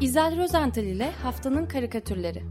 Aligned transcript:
İzel 0.00 0.36
Rozental 0.38 0.84
ile 0.84 1.10
Haftanın 1.22 1.66
Karikatürleri 1.66 2.42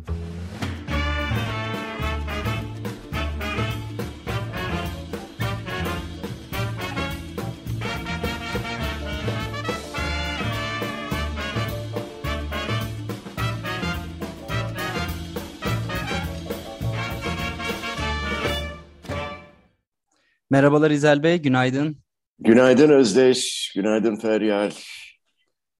Merhabalar 20.52 20.91
İzel 20.91 21.23
Bey, 21.23 21.38
günaydın. 21.38 21.97
Günaydın 22.39 22.89
Özdeş, 22.89 23.71
günaydın 23.75 24.16
Feryal. 24.16 24.71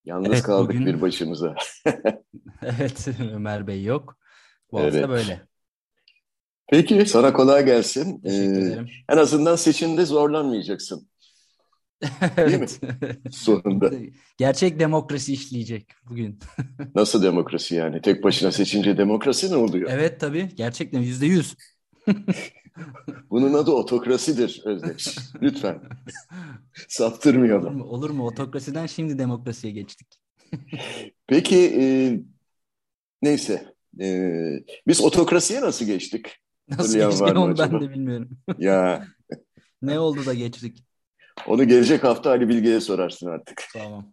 Yalnız 0.10 0.30
evet, 0.30 0.44
kaldık 0.44 0.70
bugün... 0.70 0.86
bir 0.86 1.02
başımıza. 1.02 1.56
evet, 2.62 3.08
Ömer 3.34 3.68
Bey 3.68 3.84
yok. 3.84 4.18
Bu 4.72 4.80
evet. 4.80 4.94
hafta 4.94 5.10
böyle. 5.10 5.42
Peki, 6.68 7.06
sana 7.06 7.34
kolay 7.34 7.66
gelsin. 7.66 8.22
Ee, 8.26 8.86
en 9.10 9.18
azından 9.18 9.56
seçimde 9.56 10.06
zorlanmayacaksın. 10.06 11.08
evet. 12.38 12.82
Sonunda. 13.32 13.92
Gerçek 14.38 14.80
demokrasi 14.80 15.34
işleyecek 15.34 15.88
bugün. 16.10 16.40
Nasıl 16.96 17.24
demokrasi 17.24 17.76
yani? 17.76 18.02
Tek 18.02 18.24
başına 18.24 18.52
seçince 18.52 18.98
demokrasi 18.98 19.52
ne 19.52 19.56
oluyor? 19.56 19.90
Evet 19.94 20.20
tabii, 20.20 20.50
gerçekten 20.56 21.02
yüzde 21.02 21.26
yüz. 21.26 21.56
Bunun 23.30 23.54
adı 23.54 23.72
otokrasidir 23.72 24.62
Özdeş. 24.66 25.18
Lütfen. 25.42 25.82
Saptırmayalım. 26.88 27.66
Olur 27.66 27.76
mu? 27.76 27.84
Olur 27.84 28.10
mu? 28.10 28.26
Otokrasiden 28.26 28.86
şimdi 28.86 29.20
demokrasiye 29.20 29.74
geçtik. 29.74 30.08
Peki 31.28 31.58
e, 31.82 31.86
neyse. 33.22 33.74
E, 34.02 34.30
biz 34.88 35.02
otokrasiye 35.02 35.62
nasıl 35.62 35.86
geçtik? 35.86 36.38
Nasıl 36.70 37.00
geçtik 37.00 37.38
onu 37.38 37.58
ben 37.58 37.82
de 37.82 37.90
bilmiyorum. 37.90 38.30
ya. 38.58 39.08
ne 39.82 40.00
oldu 40.00 40.26
da 40.26 40.34
geçtik? 40.34 40.84
Onu 41.48 41.68
gelecek 41.68 42.04
hafta 42.04 42.30
Ali 42.30 42.50
Bilge'ye 42.50 42.82
sorarsın 42.82 43.28
artık. 43.28 43.64
Tamam. 43.74 44.12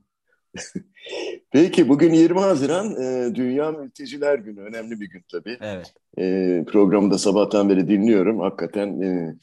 Peki 1.52 1.88
bugün 1.88 2.12
20 2.12 2.40
Haziran 2.40 3.02
e, 3.02 3.34
Dünya 3.34 3.70
Mülteciler 3.70 4.38
Günü. 4.38 4.60
Önemli 4.60 5.00
bir 5.00 5.10
gün 5.10 5.24
tabii. 5.32 5.58
Evet. 5.60 5.94
E, 6.18 6.64
programı 6.66 7.10
da 7.10 7.18
sabahtan 7.18 7.68
beri 7.68 7.88
dinliyorum. 7.88 8.40
Hakikaten 8.40 9.00
e, 9.00 9.34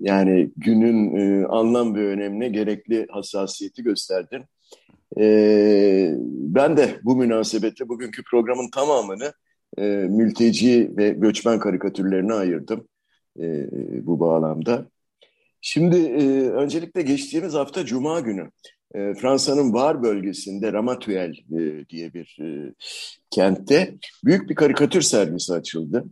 yani 0.00 0.50
günün 0.56 1.16
e, 1.16 1.46
anlam 1.46 1.94
ve 1.94 2.06
önemine 2.06 2.48
gerekli 2.48 3.06
hassasiyeti 3.10 3.82
gösterdin. 3.82 4.44
E, 5.18 6.14
ben 6.28 6.76
de 6.76 7.00
bu 7.04 7.16
münasebetle 7.16 7.88
bugünkü 7.88 8.22
programın 8.30 8.70
tamamını 8.70 9.32
e, 9.78 9.82
mülteci 10.10 10.90
ve 10.96 11.08
göçmen 11.10 11.58
karikatürlerine 11.58 12.34
ayırdım 12.34 12.88
e, 13.40 13.66
bu 14.06 14.20
bağlamda. 14.20 14.86
Şimdi 15.60 15.96
e, 15.96 16.48
öncelikle 16.50 17.02
geçtiğimiz 17.02 17.54
hafta 17.54 17.84
Cuma 17.84 18.20
günü 18.20 18.50
e, 18.94 19.14
Fransa'nın 19.14 19.72
Var 19.72 20.02
bölgesinde 20.02 20.72
Ramatuel 20.72 21.34
e, 21.52 21.88
diye 21.88 22.14
bir 22.14 22.38
e, 22.42 22.74
kentte 23.30 23.94
büyük 24.24 24.50
bir 24.50 24.54
karikatür 24.54 25.02
sergisi 25.02 25.52
açıldı. 25.52 26.04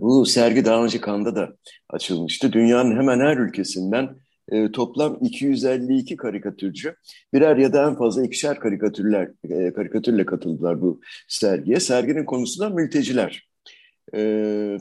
Bu 0.00 0.26
sergi 0.26 0.64
daha 0.64 0.84
önce 0.84 1.00
Kanda 1.00 1.36
da 1.36 1.56
açılmıştı. 1.90 2.52
Dünyanın 2.52 2.96
hemen 2.96 3.20
her 3.20 3.36
ülkesinden 3.36 4.16
e, 4.48 4.72
toplam 4.72 5.18
252 5.20 6.16
karikatürcü 6.16 6.96
birer 7.34 7.56
ya 7.56 7.72
da 7.72 7.88
en 7.88 7.96
fazla 7.96 8.24
ikişer 8.24 8.60
karikatürler 8.60 9.28
e, 9.50 9.72
karikatürle 9.72 10.26
katıldılar 10.26 10.80
bu 10.80 11.00
sergiye. 11.28 11.80
Serginin 11.80 12.24
konusu 12.24 12.60
da 12.60 12.70
mülteciler. 12.70 13.48
E, 14.14 14.18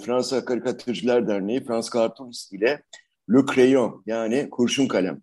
Fransa 0.05 0.45
Karikatürcüler 0.45 1.27
Derneği 1.27 1.63
Frans 1.63 1.93
Cartoons 1.93 2.51
ile 2.51 2.81
Le 3.33 3.45
Crayon 3.55 4.03
yani 4.05 4.47
kurşun 4.51 4.87
kalem 4.87 5.21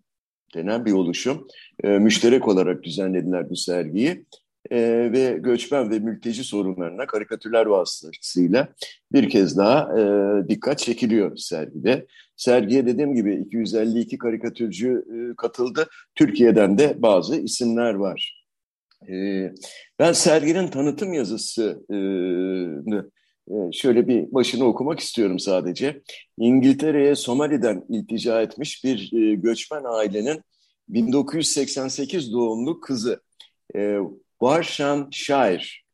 denen 0.55 0.85
bir 0.85 0.91
oluşum. 0.91 1.47
E, 1.83 1.87
müşterek 1.87 2.47
olarak 2.47 2.83
düzenlediler 2.83 3.49
bu 3.49 3.55
sergiyi. 3.55 4.25
E, 4.71 4.77
ve 5.11 5.37
göçmen 5.39 5.91
ve 5.91 5.99
mülteci 5.99 6.43
sorunlarına 6.43 7.07
karikatürler 7.07 7.65
vasıtasıyla 7.65 8.67
bir 9.11 9.29
kez 9.29 9.57
daha 9.57 9.99
e, 9.99 10.03
dikkat 10.49 10.79
çekiliyor 10.79 11.37
sergide. 11.37 12.07
Sergiye 12.35 12.85
dediğim 12.85 13.15
gibi 13.15 13.35
252 13.35 14.17
karikatürcü 14.17 15.05
e, 15.13 15.35
katıldı. 15.35 15.87
Türkiye'den 16.15 16.77
de 16.77 17.01
bazı 17.01 17.35
isimler 17.35 17.93
var. 17.93 18.45
E, 19.09 19.13
ben 19.99 20.13
serginin 20.13 20.67
tanıtım 20.67 21.13
yazısı 21.13 21.85
e, 21.89 21.95
e 22.95 23.71
şöyle 23.71 24.07
bir 24.07 24.33
başını 24.33 24.63
okumak 24.65 24.99
istiyorum 24.99 25.39
sadece. 25.39 26.01
İngiltere'ye 26.37 27.15
Somali'den 27.15 27.85
iltica 27.89 28.41
etmiş 28.41 28.83
bir 28.83 29.13
e, 29.13 29.35
göçmen 29.35 29.83
ailenin 29.83 30.41
1988 30.89 32.33
doğumlu 32.33 32.79
kızı 32.79 33.21
e, 33.75 33.97
Varşan 34.41 35.07
Şair. 35.11 35.85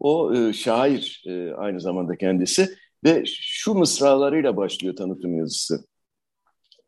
O 0.00 0.34
e, 0.34 0.52
şair 0.52 1.24
e, 1.26 1.54
aynı 1.54 1.80
zamanda 1.80 2.16
kendisi 2.16 2.68
ve 3.04 3.24
şu 3.26 3.74
mısralarıyla 3.74 4.56
başlıyor 4.56 4.96
tanıtım 4.96 5.38
yazısı. 5.38 5.84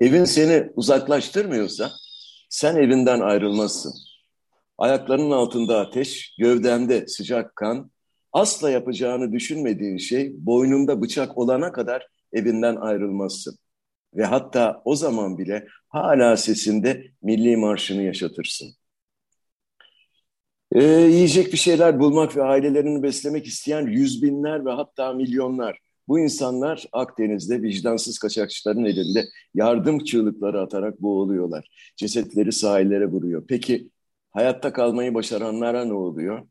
Evin 0.00 0.24
seni 0.24 0.70
uzaklaştırmıyorsa 0.76 1.90
sen 2.48 2.76
evinden 2.76 3.20
ayrılmazsın. 3.20 3.92
Ayaklarının 4.78 5.30
altında 5.30 5.80
ateş, 5.80 6.34
gövdende 6.38 7.06
sıcak 7.06 7.56
kan, 7.56 7.90
asla 8.32 8.70
yapacağını 8.70 9.32
düşünmediğin 9.32 9.96
şey 9.96 10.32
boynunda 10.46 11.02
bıçak 11.02 11.38
olana 11.38 11.72
kadar 11.72 12.06
evinden 12.32 12.76
ayrılmazsın. 12.76 13.58
Ve 14.14 14.24
hatta 14.24 14.82
o 14.84 14.96
zaman 14.96 15.38
bile 15.38 15.66
hala 15.88 16.36
sesinde 16.36 17.04
milli 17.22 17.56
marşını 17.56 18.02
yaşatırsın. 18.02 18.74
Ee, 20.75 20.84
yiyecek 20.84 21.53
bir 21.53 21.59
şeyler 21.59 22.00
bulmak 22.00 22.37
ve 22.37 22.43
ailelerini 22.43 23.03
beslemek 23.03 23.47
isteyen 23.47 23.87
yüz 23.87 24.22
binler 24.22 24.66
ve 24.66 24.71
hatta 24.71 25.12
milyonlar. 25.12 25.78
Bu 26.09 26.19
insanlar 26.19 26.87
Akdeniz'de 26.93 27.62
vicdansız 27.62 28.19
kaçakçıların 28.19 28.84
elinde 28.84 29.25
yardım 29.55 30.05
çığlıkları 30.05 30.60
atarak 30.60 31.03
boğuluyorlar. 31.03 31.93
Cesetleri 31.97 32.53
sahillere 32.53 33.06
vuruyor. 33.06 33.44
Peki 33.49 33.88
hayatta 34.31 34.72
kalmayı 34.72 35.15
başaranlara 35.15 35.84
ne 35.84 35.93
oluyor? 35.93 36.47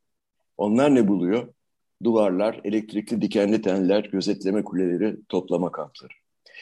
Onlar 0.57 0.95
ne 0.95 1.07
buluyor? 1.07 1.47
Duvarlar, 2.03 2.61
elektrikli 2.63 3.21
dikenli 3.21 3.61
teller, 3.61 4.03
gözetleme 4.03 4.63
kuleleri, 4.63 5.17
toplama 5.29 5.71
kampları. 5.71 6.13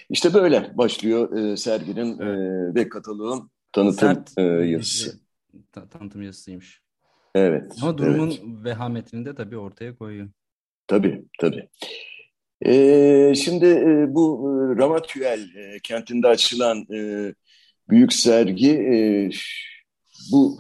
İşte 0.10 0.34
böyle 0.34 0.78
başlıyor 0.78 1.38
e, 1.38 1.58
serginin 1.58 2.20
e, 2.20 2.76
ve 2.76 2.90
kataloğun 2.90 3.50
tanıtım 3.72 4.00
Sert, 4.00 4.38
e, 4.38 4.42
yazısı. 4.42 5.20
Ta, 5.72 5.90
tanıtım 5.90 6.22
yazısıymış. 6.22 6.82
Evet. 7.36 7.72
Ama 7.82 7.98
durumun 7.98 8.30
evet. 8.30 8.42
vehametini 8.64 9.26
de 9.26 9.36
tabii 9.36 9.58
ortaya 9.58 9.96
koyuyor. 9.96 10.30
Tabii, 10.88 11.26
tabii. 11.40 11.70
Ee, 12.66 13.34
şimdi 13.36 13.66
e, 13.66 14.16
bu 14.16 14.50
e, 14.50 14.78
Ramatüel 14.82 15.40
e, 15.56 15.80
kentinde 15.84 16.28
açılan 16.28 16.86
e, 16.94 17.34
büyük 17.90 18.14
sergi 18.14 18.72
e, 18.72 19.30
bu 20.32 20.58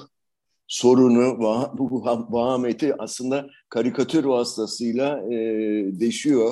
sorunu, 0.68 1.40
va, 1.40 1.74
bu 1.78 2.04
vahameti 2.06 2.96
aslında 2.98 3.50
karikatür 3.70 4.24
vasıtasıyla 4.24 5.34
e, 5.34 5.38
deşiyor. 6.00 6.52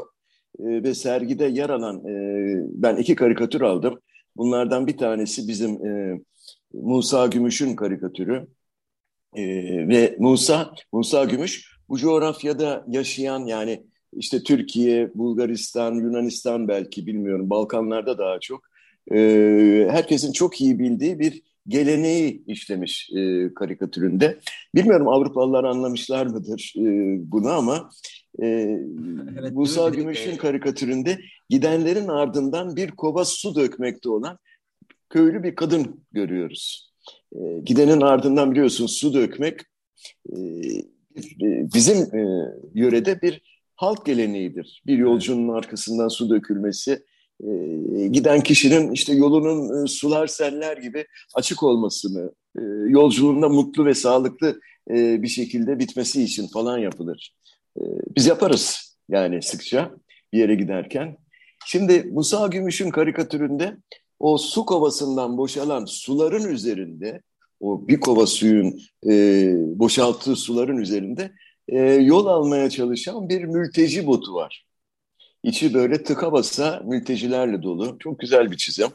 E, 0.59 0.83
ve 0.83 0.93
sergide 0.93 1.45
yer 1.45 1.69
alan, 1.69 2.05
e, 2.07 2.13
ben 2.71 2.95
iki 2.95 3.15
karikatür 3.15 3.61
aldım. 3.61 3.99
Bunlardan 4.37 4.87
bir 4.87 4.97
tanesi 4.97 5.47
bizim 5.47 5.85
e, 5.85 6.19
Musa 6.73 7.27
Gümüş'ün 7.27 7.75
karikatürü. 7.75 8.47
E, 9.37 9.43
ve 9.87 10.15
Musa, 10.19 10.73
Musa 10.91 11.23
Gümüş 11.23 11.77
bu 11.89 11.97
coğrafyada 11.97 12.85
yaşayan 12.87 13.45
yani 13.45 13.83
işte 14.13 14.43
Türkiye, 14.43 15.11
Bulgaristan, 15.15 15.95
Yunanistan 15.95 16.67
belki 16.67 17.05
bilmiyorum, 17.07 17.49
Balkanlarda 17.49 18.17
daha 18.17 18.39
çok. 18.39 18.63
E, 19.11 19.17
herkesin 19.91 20.31
çok 20.31 20.61
iyi 20.61 20.79
bildiği 20.79 21.19
bir 21.19 21.41
geleneği 21.67 22.43
işlemiş 22.47 23.09
e, 23.15 23.53
karikatüründe. 23.53 24.39
Bilmiyorum 24.75 25.07
Avrupalılar 25.07 25.63
anlamışlar 25.63 26.25
mıdır 26.25 26.73
e, 26.77 26.81
bunu 27.31 27.49
ama 27.49 27.89
e, 28.41 28.45
evet, 29.39 29.51
Musa 29.53 29.89
Gümüş'ün 29.89 30.37
karikatüründe 30.37 31.19
gidenlerin 31.49 32.07
ardından 32.07 32.75
bir 32.75 32.91
kova 32.91 33.25
su 33.25 33.55
dökmekte 33.55 34.09
olan 34.09 34.39
köylü 35.09 35.43
bir 35.43 35.55
kadın 35.55 36.05
görüyoruz. 36.11 36.86
E, 37.35 37.59
gidenin 37.63 38.01
ardından 38.01 38.51
biliyorsun 38.51 38.85
su 38.85 39.13
dökmek 39.13 39.61
e, 40.29 40.37
bizim 41.73 41.97
e, 41.97 42.53
yörede 42.73 43.21
bir 43.21 43.41
halk 43.75 44.05
geleneğidir. 44.05 44.83
Bir 44.87 44.97
yolcunun 44.97 45.53
arkasından 45.53 46.07
su 46.07 46.29
dökülmesi, 46.29 47.03
e, 47.43 47.47
giden 48.07 48.41
kişinin 48.41 48.91
işte 48.91 49.13
yolunun 49.13 49.83
e, 49.83 49.87
sular 49.87 50.27
seller 50.27 50.77
gibi 50.77 51.05
açık 51.35 51.63
olmasını, 51.63 52.31
e, 52.59 52.61
yolculuğunda 52.87 53.49
mutlu 53.49 53.85
ve 53.85 53.93
sağlıklı 53.93 54.59
e, 54.91 55.21
bir 55.21 55.27
şekilde 55.27 55.79
bitmesi 55.79 56.23
için 56.23 56.47
falan 56.47 56.77
yapılır. 56.77 57.35
E, 57.77 57.81
biz 58.15 58.27
yaparız 58.27 58.97
yani 59.09 59.41
sıkça 59.41 59.91
bir 60.33 60.39
yere 60.39 60.55
giderken. 60.55 61.17
Şimdi 61.65 62.03
Musa 62.11 62.47
Gümüş'ün 62.47 62.89
karikatüründe 62.89 63.77
o 64.19 64.37
su 64.37 64.65
kovasından 64.65 65.37
boşalan 65.37 65.85
suların 65.85 66.49
üzerinde, 66.49 67.21
o 67.59 67.87
bir 67.87 67.99
kova 67.99 68.27
suyun 68.27 68.79
e, 69.09 69.13
boşalttığı 69.79 70.35
suların 70.35 70.77
üzerinde 70.77 71.31
e, 71.67 71.79
yol 71.81 72.25
almaya 72.25 72.69
çalışan 72.69 73.29
bir 73.29 73.43
mülteci 73.43 74.07
botu 74.07 74.33
var. 74.33 74.65
İçi 75.43 75.73
böyle 75.73 76.03
tıka 76.03 76.31
basa 76.31 76.83
mültecilerle 76.85 77.63
dolu. 77.63 77.97
Çok 77.99 78.19
güzel 78.19 78.51
bir 78.51 78.57
çizim. 78.57 78.87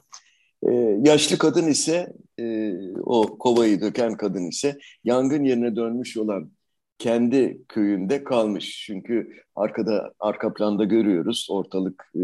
Ee, 0.69 0.99
yaşlı 1.05 1.39
kadın 1.39 1.67
ise 1.67 2.13
e, 2.41 2.73
o 3.03 3.39
kovayı 3.39 3.81
döken 3.81 4.17
kadın 4.17 4.49
ise 4.49 4.79
yangın 5.05 5.45
yerine 5.45 5.77
dönmüş 5.77 6.17
olan 6.17 6.53
kendi 6.99 7.63
köyünde 7.69 8.25
kalmış. 8.25 8.85
Çünkü 8.87 9.33
arkada 9.57 10.13
arka 10.21 10.55
planda 10.55 10.85
görüyoruz 10.85 11.47
ortalık 11.51 12.13
e, 12.15 12.21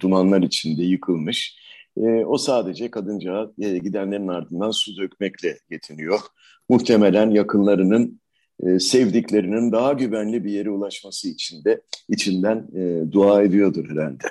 dumanlar 0.00 0.42
içinde 0.42 0.82
yıkılmış. 0.82 1.58
E, 1.96 2.24
o 2.24 2.38
sadece 2.38 2.90
kadınca 2.90 3.50
e, 3.60 3.78
gidenlerin 3.78 4.28
ardından 4.28 4.70
su 4.70 4.96
dökmekle 4.96 5.58
yetiniyor. 5.70 6.20
Muhtemelen 6.68 7.30
yakınlarının 7.30 8.20
e, 8.62 8.78
sevdiklerinin 8.78 9.72
daha 9.72 9.92
güvenli 9.92 10.44
bir 10.44 10.52
yere 10.52 10.70
ulaşması 10.70 11.28
için 11.28 11.64
de 11.64 11.82
içinden 12.08 12.68
e, 12.76 13.12
dua 13.12 13.42
ediyordur 13.42 13.90
herhalde. 13.90 14.24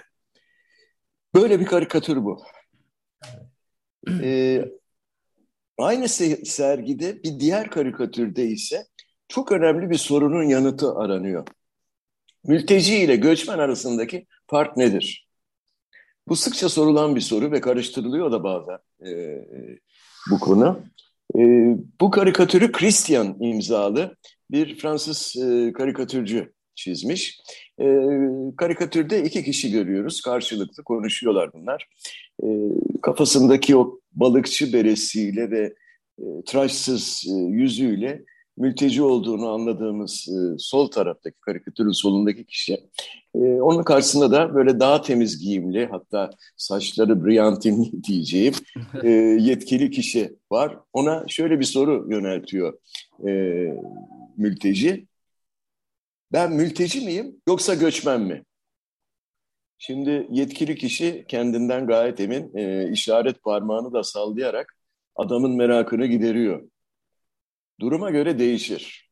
Böyle 1.35 1.59
bir 1.59 1.65
karikatür 1.65 2.23
bu. 2.23 2.41
E, 4.21 4.61
aynı 5.77 6.09
sergide 6.09 7.23
bir 7.23 7.39
diğer 7.39 7.69
karikatürde 7.69 8.45
ise 8.45 8.85
çok 9.27 9.51
önemli 9.51 9.89
bir 9.89 9.97
sorunun 9.97 10.43
yanıtı 10.43 10.95
aranıyor. 10.95 11.47
Mülteci 12.43 12.97
ile 12.97 13.15
göçmen 13.15 13.59
arasındaki 13.59 14.27
fark 14.47 14.77
nedir? 14.77 15.31
Bu 16.27 16.35
sıkça 16.35 16.69
sorulan 16.69 17.15
bir 17.15 17.21
soru 17.21 17.51
ve 17.51 17.62
karıştırılıyor 17.62 18.31
da 18.31 18.44
bazen 18.44 18.77
e, 19.07 19.45
bu 20.31 20.39
konu. 20.39 20.79
E, 21.35 21.41
bu 22.01 22.12
karikatürü 22.12 22.71
Christian 22.71 23.38
imzalı 23.39 24.15
bir 24.51 24.77
Fransız 24.77 25.35
e, 25.44 25.73
karikatürcü 25.73 26.53
çizmiş. 26.75 27.41
E, 27.79 27.85
karikatürde 28.57 29.23
iki 29.23 29.44
kişi 29.44 29.71
görüyoruz. 29.71 30.21
Karşılıklı 30.21 30.83
konuşuyorlar 30.83 31.53
bunlar. 31.53 31.88
E, 32.44 32.47
kafasındaki 33.01 33.77
o 33.77 34.00
balıkçı 34.12 34.73
beresiyle 34.73 35.51
ve 35.51 35.73
e, 36.19 36.23
tıraşsız 36.47 37.23
e, 37.27 37.33
yüzüyle 37.33 38.23
mülteci 38.61 39.03
olduğunu 39.03 39.49
anladığımız 39.49 40.27
e, 40.29 40.57
sol 40.57 40.87
taraftaki 40.87 41.39
karikatürün 41.39 41.91
solundaki 41.91 42.45
kişi. 42.45 42.73
E, 43.35 43.39
onun 43.39 43.83
karşısında 43.83 44.31
da 44.31 44.55
böyle 44.55 44.79
daha 44.79 45.01
temiz 45.01 45.39
giyimli 45.39 45.85
hatta 45.85 46.29
saçları 46.57 47.25
brillantinli 47.25 48.03
diyeceğim 48.07 48.53
e, 49.03 49.09
yetkili 49.39 49.91
kişi 49.91 50.35
var. 50.51 50.77
Ona 50.93 51.25
şöyle 51.27 51.59
bir 51.59 51.65
soru 51.65 52.07
yöneltiyor 52.11 52.79
e, 53.27 53.31
mülteci. 54.37 55.07
Ben 56.31 56.53
mülteci 56.53 57.01
miyim 57.01 57.41
yoksa 57.47 57.73
göçmen 57.73 58.21
mi? 58.21 58.43
Şimdi 59.77 60.27
yetkili 60.31 60.75
kişi 60.75 61.25
kendinden 61.27 61.87
gayet 61.87 62.19
emin 62.19 62.57
e, 62.57 62.91
işaret 62.91 63.43
parmağını 63.43 63.93
da 63.93 64.03
sallayarak 64.03 64.77
adamın 65.15 65.55
merakını 65.55 66.05
gideriyor. 66.05 66.63
Duruma 67.81 68.10
göre 68.12 68.39
değişir. 68.39 69.12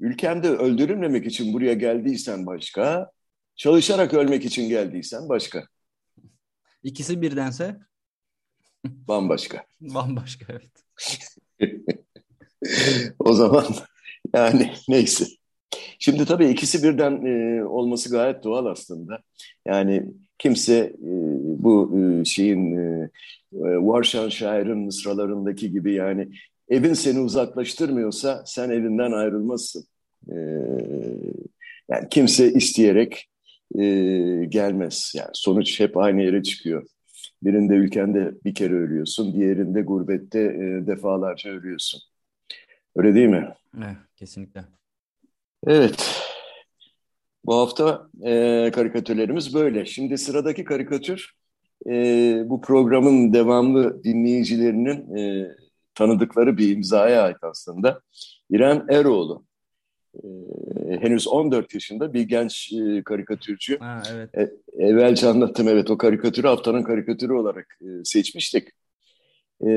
Ülkemde 0.00 0.48
öldürülmemek 0.48 1.26
için 1.26 1.52
buraya 1.52 1.74
geldiysen 1.74 2.46
başka, 2.46 3.10
çalışarak 3.56 4.14
ölmek 4.14 4.44
için 4.44 4.68
geldiysen 4.68 5.28
başka. 5.28 5.66
İkisi 6.82 7.22
birdense? 7.22 7.78
Bambaşka. 8.84 9.64
Bambaşka 9.80 10.46
evet. 10.48 10.70
o 13.18 13.32
zaman 13.32 13.66
yani 14.34 14.72
neyse. 14.88 15.24
Şimdi 15.98 16.24
tabii 16.24 16.48
ikisi 16.48 16.82
birden 16.82 17.26
e, 17.26 17.64
olması 17.64 18.10
gayet 18.10 18.44
doğal 18.44 18.66
aslında. 18.66 19.18
Yani 19.66 20.06
kimse 20.38 20.74
e, 20.76 21.10
bu 21.62 21.98
e, 21.98 22.24
şeyin 22.24 22.76
e, 22.76 23.10
Varşan 23.60 24.28
şairin 24.28 24.78
mısralarındaki 24.78 25.70
gibi 25.70 25.94
yani 25.94 26.28
evin 26.72 26.94
seni 26.94 27.20
uzaklaştırmıyorsa 27.20 28.42
sen 28.46 28.70
evinden 28.70 29.12
ayrılmazsın. 29.12 29.84
E, 30.28 30.36
yani 31.90 32.08
kimse 32.10 32.52
isteyerek 32.52 33.28
e, 33.78 33.84
gelmez. 34.48 35.12
Yani 35.16 35.30
sonuç 35.32 35.80
hep 35.80 35.96
aynı 35.96 36.22
yere 36.22 36.42
çıkıyor. 36.42 36.86
Birinde 37.42 37.74
ülkende 37.74 38.34
bir 38.44 38.54
kere 38.54 38.74
ölüyorsun, 38.74 39.34
diğerinde 39.34 39.82
gurbette 39.82 40.40
e, 40.40 40.86
defalarca 40.86 41.50
ölüyorsun. 41.50 42.00
Öyle 42.96 43.14
değil 43.14 43.28
mi? 43.28 43.48
Evet, 43.76 43.96
kesinlikle. 44.16 44.64
Evet. 45.66 46.22
Bu 47.44 47.54
hafta 47.54 48.08
e, 48.22 48.70
karikatürlerimiz 48.74 49.54
böyle. 49.54 49.84
Şimdi 49.84 50.18
sıradaki 50.18 50.64
karikatür 50.64 51.34
e, 51.86 51.92
bu 52.46 52.60
programın 52.60 53.32
devamlı 53.32 54.04
dinleyicilerinin 54.04 55.16
e, 55.16 55.54
tanıdıkları 55.94 56.58
bir 56.58 56.76
imzaya 56.76 57.22
ait 57.22 57.36
aslında. 57.42 58.00
İrem 58.50 58.86
Eroğlu. 58.90 59.44
E, 60.14 60.28
henüz 61.00 61.28
14 61.28 61.74
yaşında 61.74 62.14
bir 62.14 62.22
genç 62.22 62.72
e, 62.72 63.02
karikatürcü. 63.02 63.78
Ha, 63.78 64.02
evet. 64.14 64.30
E, 64.34 64.50
evvelce 64.84 65.28
anlattım 65.28 65.68
evet 65.68 65.90
o 65.90 65.98
karikatürü 65.98 66.46
haftanın 66.46 66.82
karikatürü 66.82 67.32
olarak 67.32 67.78
e, 67.80 68.04
seçmiştik. 68.04 68.68
E, 69.60 69.68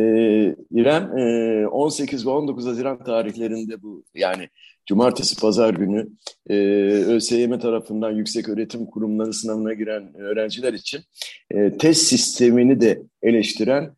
İrem 0.72 1.18
e, 1.18 1.68
18 1.68 2.26
ve 2.26 2.30
19 2.30 2.66
Haziran 2.66 3.04
tarihlerinde 3.04 3.82
bu 3.82 4.04
yani 4.16 4.50
cumartesi 4.86 5.42
pazar 5.42 5.74
günü 5.74 6.08
e, 6.50 6.56
ÖSYM 7.06 7.60
tarafından 7.60 8.12
yüksek 8.12 8.50
öğretim 8.50 8.86
kurumları 8.86 9.34
sınavına 9.34 9.74
giren 9.74 10.16
öğrenciler 10.18 10.74
için 10.74 11.02
e, 11.52 11.78
test 11.78 12.02
sistemini 12.02 12.82
de 12.82 13.02
eleştiren 13.22 13.96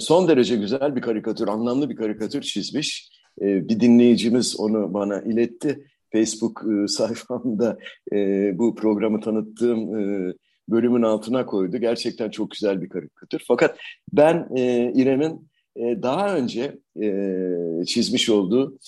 son 0.00 0.28
derece 0.28 0.56
güzel 0.56 0.96
bir 0.96 1.00
karikatür, 1.00 1.48
anlamlı 1.48 1.90
bir 1.90 1.96
karikatür 1.96 2.42
çizmiş. 2.42 3.10
E, 3.40 3.68
bir 3.68 3.80
dinleyicimiz 3.80 4.60
onu 4.60 4.94
bana 4.94 5.20
iletti. 5.20 5.84
Facebook 6.12 6.62
e, 6.64 6.88
sayfamda 6.88 7.78
e, 8.12 8.18
bu 8.58 8.74
programı 8.74 9.20
tanıttığım 9.20 9.98
e, 9.98 10.34
bölümün 10.68 11.02
altına 11.02 11.46
koydu. 11.46 11.76
Gerçekten 11.76 12.30
çok 12.30 12.50
güzel 12.50 12.82
bir 12.82 12.88
karikatür. 12.88 13.44
Fakat 13.48 13.78
ben 14.12 14.48
İrem'in 14.94 15.48
daha 15.76 16.36
önce 16.36 16.78
çizmiş 17.86 18.30
olduğu 18.30 18.78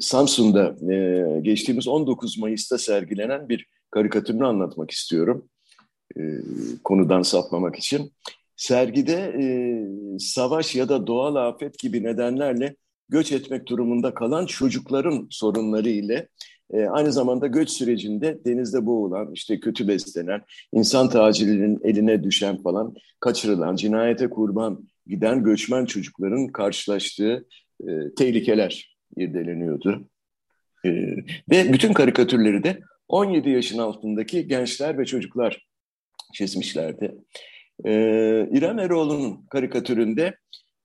Samsun'da 0.00 0.76
geçtiğimiz 1.40 1.88
19 1.88 2.38
Mayıs'ta 2.38 2.78
sergilenen 2.78 3.48
bir 3.48 3.66
karikatürünü 3.90 4.46
anlatmak 4.46 4.90
istiyorum. 4.90 5.48
Konudan 6.84 7.22
sapmamak 7.22 7.76
için. 7.76 8.12
Sergide 8.62 9.34
e, 9.42 9.44
savaş 10.18 10.74
ya 10.74 10.88
da 10.88 11.06
doğal 11.06 11.34
afet 11.34 11.78
gibi 11.78 12.02
nedenlerle 12.02 12.76
göç 13.08 13.32
etmek 13.32 13.68
durumunda 13.68 14.14
kalan 14.14 14.46
çocukların 14.46 15.26
sorunları 15.30 15.88
ile 15.88 16.28
e, 16.72 16.84
aynı 16.84 17.12
zamanda 17.12 17.46
göç 17.46 17.70
sürecinde 17.70 18.38
denizde 18.44 18.86
boğulan, 18.86 19.32
işte 19.32 19.60
kötü 19.60 19.88
beslenen, 19.88 20.42
insan 20.72 21.08
tacirinin 21.08 21.80
eline 21.84 22.24
düşen 22.24 22.62
falan, 22.62 22.94
kaçırılan, 23.20 23.76
cinayete 23.76 24.30
kurban 24.30 24.88
giden 25.06 25.44
göçmen 25.44 25.84
çocukların 25.84 26.46
karşılaştığı 26.46 27.46
e, 27.80 28.14
tehlikeler 28.16 28.96
irdeleniyordu. 29.16 30.08
E, 30.84 30.90
ve 31.50 31.72
bütün 31.72 31.92
karikatürleri 31.92 32.64
de 32.64 32.80
17 33.08 33.50
yaşın 33.50 33.78
altındaki 33.78 34.48
gençler 34.48 34.98
ve 34.98 35.04
çocuklar 35.04 35.68
çizmişlerdi. 36.34 37.14
E, 37.84 37.92
İrem 38.52 38.78
Eroğlu'nun 38.78 39.46
karikatüründe 39.50 40.36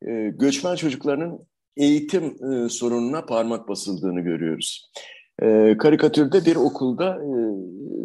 e, 0.07 0.33
göçmen 0.39 0.75
çocuklarının 0.75 1.47
eğitim 1.77 2.23
e, 2.25 2.69
sorununa 2.69 3.25
parmak 3.25 3.67
basıldığını 3.67 4.21
görüyoruz. 4.21 4.91
E, 5.41 5.77
karikatürde 5.77 6.45
bir 6.45 6.55
okulda 6.55 7.15
e, 7.15 7.31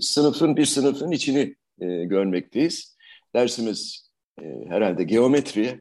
sınıfın 0.00 0.56
bir 0.56 0.64
sınıfın 0.64 1.10
içini 1.10 1.54
e, 1.80 2.04
görmekteyiz. 2.04 2.96
Dersimiz 3.34 4.10
e, 4.42 4.44
herhalde 4.68 5.04
geometri 5.04 5.80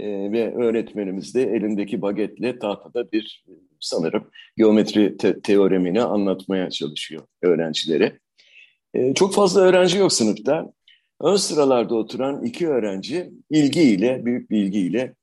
e, 0.00 0.32
ve 0.32 0.54
öğretmenimiz 0.54 1.34
de 1.34 1.42
elindeki 1.42 2.02
bagetle 2.02 2.58
tahtada 2.58 3.12
bir 3.12 3.44
sanırım 3.80 4.30
geometri 4.56 5.16
te 5.16 5.40
teoremini 5.40 6.02
anlatmaya 6.02 6.70
çalışıyor 6.70 7.22
öğrencilere. 7.42 8.18
E, 8.94 9.14
çok 9.14 9.34
fazla 9.34 9.60
öğrenci 9.60 9.98
yok 9.98 10.12
sınıfta. 10.12 10.72
Ön 11.20 11.36
sıralarda 11.36 11.94
oturan 11.94 12.44
iki 12.44 12.68
öğrenci 12.68 13.30
ilgiyle, 13.50 14.24
büyük 14.24 14.50
bir 14.50 14.58
ilgiyle 14.58 15.14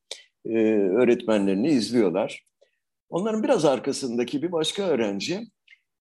e, 0.46 0.58
öğretmenlerini 0.74 1.68
izliyorlar. 1.68 2.46
Onların 3.10 3.44
biraz 3.44 3.66
arkasındaki 3.66 4.42
bir 4.42 4.52
başka 4.52 4.84
öğrenci 4.84 5.48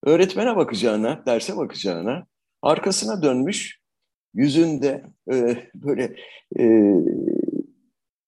öğretmene 0.04 0.56
bakacağına, 0.56 1.22
derse 1.26 1.56
bakacağına 1.56 2.26
arkasına 2.62 3.22
dönmüş 3.22 3.80
yüzünde 4.34 5.04
e, 5.32 5.56
böyle 5.74 6.16
e, 6.58 6.94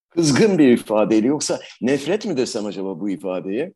kızgın 0.08 0.58
bir 0.58 0.68
ifadeyle 0.68 1.26
yoksa 1.26 1.60
nefret 1.80 2.26
mi 2.26 2.36
desem 2.36 2.66
acaba 2.66 3.00
bu 3.00 3.10
ifadeye 3.10 3.72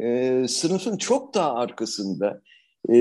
e, 0.00 0.44
sınıfın 0.48 0.96
çok 0.96 1.34
daha 1.34 1.54
arkasında 1.54 2.42
e, 2.88 2.94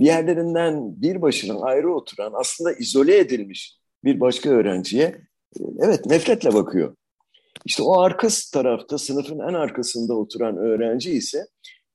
diğerlerinden 0.00 1.02
bir 1.02 1.22
başına 1.22 1.60
ayrı 1.60 1.94
oturan 1.94 2.32
aslında 2.34 2.72
izole 2.72 3.18
edilmiş 3.18 3.79
bir 4.04 4.20
başka 4.20 4.50
öğrenciye 4.50 5.04
e, 5.04 5.60
evet 5.78 6.06
nefretle 6.06 6.54
bakıyor. 6.54 6.96
İşte 7.64 7.82
o 7.82 8.00
arka 8.00 8.28
tarafta 8.52 8.98
sınıfın 8.98 9.38
en 9.38 9.54
arkasında 9.54 10.14
oturan 10.14 10.56
öğrenci 10.56 11.10
ise 11.10 11.46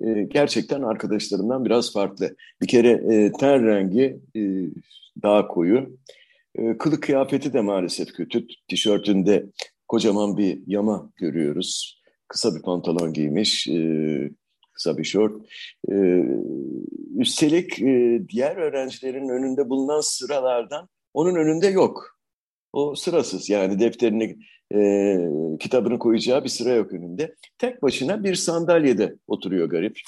e, 0.01 0.24
gerçekten 0.24 0.81
arkadaşlarımdan 0.81 1.65
biraz 1.65 1.93
farklı. 1.93 2.35
Bir 2.62 2.67
kere 2.67 2.89
e, 2.89 3.31
ten 3.31 3.65
rengi 3.65 4.19
e, 4.35 4.41
daha 5.24 5.47
koyu. 5.47 5.97
E, 6.55 6.77
kılık 6.77 7.03
kıyafeti 7.03 7.53
de 7.53 7.62
maalesef 7.62 8.13
kötü. 8.13 8.47
Tişörtünde 8.67 9.45
kocaman 9.88 10.38
bir 10.38 10.62
yama 10.67 11.12
görüyoruz. 11.15 12.01
Kısa 12.27 12.55
bir 12.55 12.62
pantolon 12.62 13.13
giymiş, 13.13 13.67
e, 13.67 14.29
kısa 14.74 14.97
bir 14.97 15.03
şort. 15.03 15.45
E, 15.91 16.25
üstelik 17.17 17.81
e, 17.81 18.21
diğer 18.29 18.55
öğrencilerin 18.55 19.29
önünde 19.29 19.69
bulunan 19.69 20.01
sıralardan 20.01 20.89
onun 21.15 21.36
önünde 21.36 21.67
yok. 21.67 22.17
O 22.74 22.95
sırasız 22.95 23.50
yani 23.50 23.79
defterini, 23.79 24.38
e, 24.74 25.57
kitabını 25.60 26.00
koyacağı 26.00 26.43
bir 26.43 26.50
sıra 26.50 26.69
yok 26.69 26.93
önünde. 26.93 27.36
Tek 27.57 27.81
başına 27.81 28.24
bir 28.24 28.36
sandalyede 28.36 29.15
oturuyor 29.27 29.69
garip. 29.69 30.00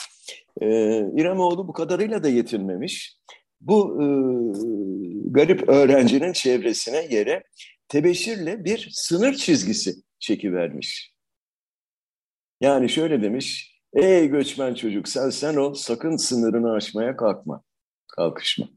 E, 0.62 0.68
İremoğlu 1.00 1.68
bu 1.68 1.74
kadarıyla 1.74 2.24
da 2.24 2.30
yetinmemiş. 2.30 3.18
Bu 3.62 4.04
e, 4.04 4.06
garip 5.30 5.70
öğrencinin 5.70 6.34
çevresine 6.34 7.08
yere 7.10 7.44
tebeşirle 7.88 8.66
bir 8.66 8.90
sınır 8.92 9.34
çizgisi 9.34 9.96
çekivermiş. 10.20 11.14
Yani 12.62 12.90
şöyle 12.90 13.22
demiş, 13.22 13.78
ey 13.94 14.28
göçmen 14.28 14.74
çocuk 14.74 15.08
sen 15.08 15.30
sen 15.30 15.56
ol 15.56 15.74
sakın 15.74 16.18
sınırını 16.18 16.72
aşmaya 16.72 17.18
kalkma, 17.18 17.64
kalkışma. 18.08 18.77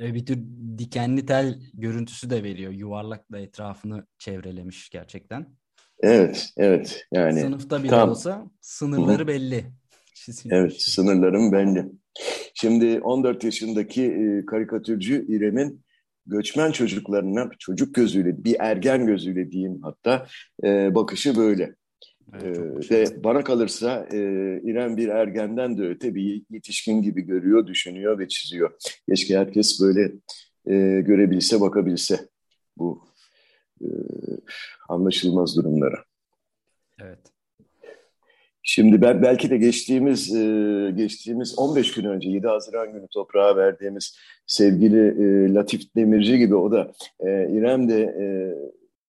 E, 0.00 0.14
bir 0.14 0.26
tür 0.26 0.38
dikenli 0.78 1.26
tel 1.26 1.58
görüntüsü 1.74 2.30
de 2.30 2.42
veriyor. 2.42 2.72
Yuvarlakla 2.72 3.38
etrafını 3.38 4.06
çevrelemiş 4.18 4.90
gerçekten. 4.90 5.46
Evet, 6.02 6.48
evet. 6.56 7.06
Yani 7.12 7.40
sınıfta 7.40 7.82
bile 7.82 7.90
tam. 7.90 8.10
olsa 8.10 8.50
sınırları 8.60 9.22
Hı. 9.22 9.26
belli. 9.26 9.64
Evet, 10.50 10.82
sınırlarım 10.82 11.52
belli. 11.52 11.86
Şimdi 12.54 13.00
14 13.00 13.44
yaşındaki 13.44 14.04
e, 14.04 14.46
karikatürcü 14.46 15.26
İrem'in 15.28 15.84
göçmen 16.26 16.72
çocuklarına 16.72 17.50
çocuk 17.58 17.94
gözüyle, 17.94 18.44
bir 18.44 18.56
ergen 18.58 19.06
gözüyle 19.06 19.50
diyeyim 19.50 19.80
hatta 19.82 20.26
e, 20.64 20.94
bakışı 20.94 21.36
böyle. 21.36 21.74
Evet, 22.34 22.92
ee, 22.92 22.96
ve 22.96 23.24
bana 23.24 23.44
kalırsa 23.44 24.08
e, 24.12 24.18
İrem 24.64 24.96
bir 24.96 25.08
ergenden 25.08 25.78
de 25.78 25.82
öte 25.82 26.14
bir 26.14 26.42
yetişkin 26.50 27.02
gibi 27.02 27.22
görüyor, 27.22 27.66
düşünüyor 27.66 28.18
ve 28.18 28.28
çiziyor. 28.28 28.72
Keşke 29.08 29.38
herkes 29.38 29.80
böyle 29.82 30.12
e, 30.66 31.00
görebilse, 31.00 31.60
bakabilse 31.60 32.28
bu 32.76 33.04
e, 33.80 33.86
anlaşılmaz 34.88 35.56
durumlara. 35.56 36.04
Evet. 37.02 37.18
Şimdi 38.62 39.02
ben 39.02 39.22
belki 39.22 39.50
de 39.50 39.56
geçtiğimiz 39.56 40.34
e, 40.34 40.92
geçtiğimiz 40.96 41.58
15 41.58 41.94
gün 41.94 42.04
önce 42.04 42.28
7 42.28 42.46
Haziran 42.46 42.92
günü 42.92 43.06
toprağa 43.12 43.56
verdiğimiz 43.56 44.18
sevgili 44.46 44.98
e, 44.98 45.54
Latif 45.54 45.94
Demirci 45.96 46.38
gibi 46.38 46.54
o 46.54 46.72
da 46.72 46.92
e, 47.20 47.48
İrem 47.50 47.88
de 47.88 48.02
e, 48.02 48.26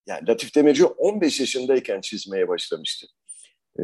yani 0.08 0.28
Latif 0.28 0.56
Demirci 0.56 0.86
15 0.86 1.40
yaşındayken 1.40 2.02
çizmeye 2.02 2.48
başlamıştı. 2.48 3.08
E, 3.80 3.84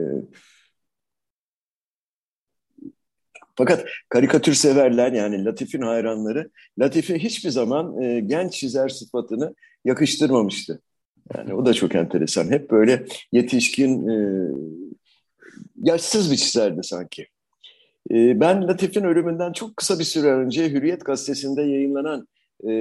fakat 3.55 3.85
karikatür 4.09 4.53
severler 4.53 5.11
yani 5.11 5.45
Latif'in 5.45 5.81
hayranları 5.81 6.51
Latif'e 6.79 7.19
hiçbir 7.19 7.49
zaman 7.49 8.01
e, 8.01 8.19
genç 8.19 8.53
çizer 8.53 8.89
sıfatını 8.89 9.55
yakıştırmamıştı. 9.85 10.81
Yani 11.35 11.53
o 11.53 11.65
da 11.65 11.73
çok 11.73 11.95
enteresan. 11.95 12.51
Hep 12.51 12.71
böyle 12.71 13.05
yetişkin, 13.31 14.07
e, 14.07 14.47
yaşsız 15.83 16.31
bir 16.31 16.37
çizerdi 16.37 16.83
sanki. 16.83 17.27
E, 18.11 18.39
ben 18.39 18.67
Latif'in 18.67 19.03
ölümünden 19.03 19.53
çok 19.53 19.77
kısa 19.77 19.99
bir 19.99 20.03
süre 20.03 20.31
önce 20.31 20.69
Hürriyet 20.69 21.05
gazetesinde 21.05 21.61
yayınlanan 21.61 22.27
e, 22.63 22.71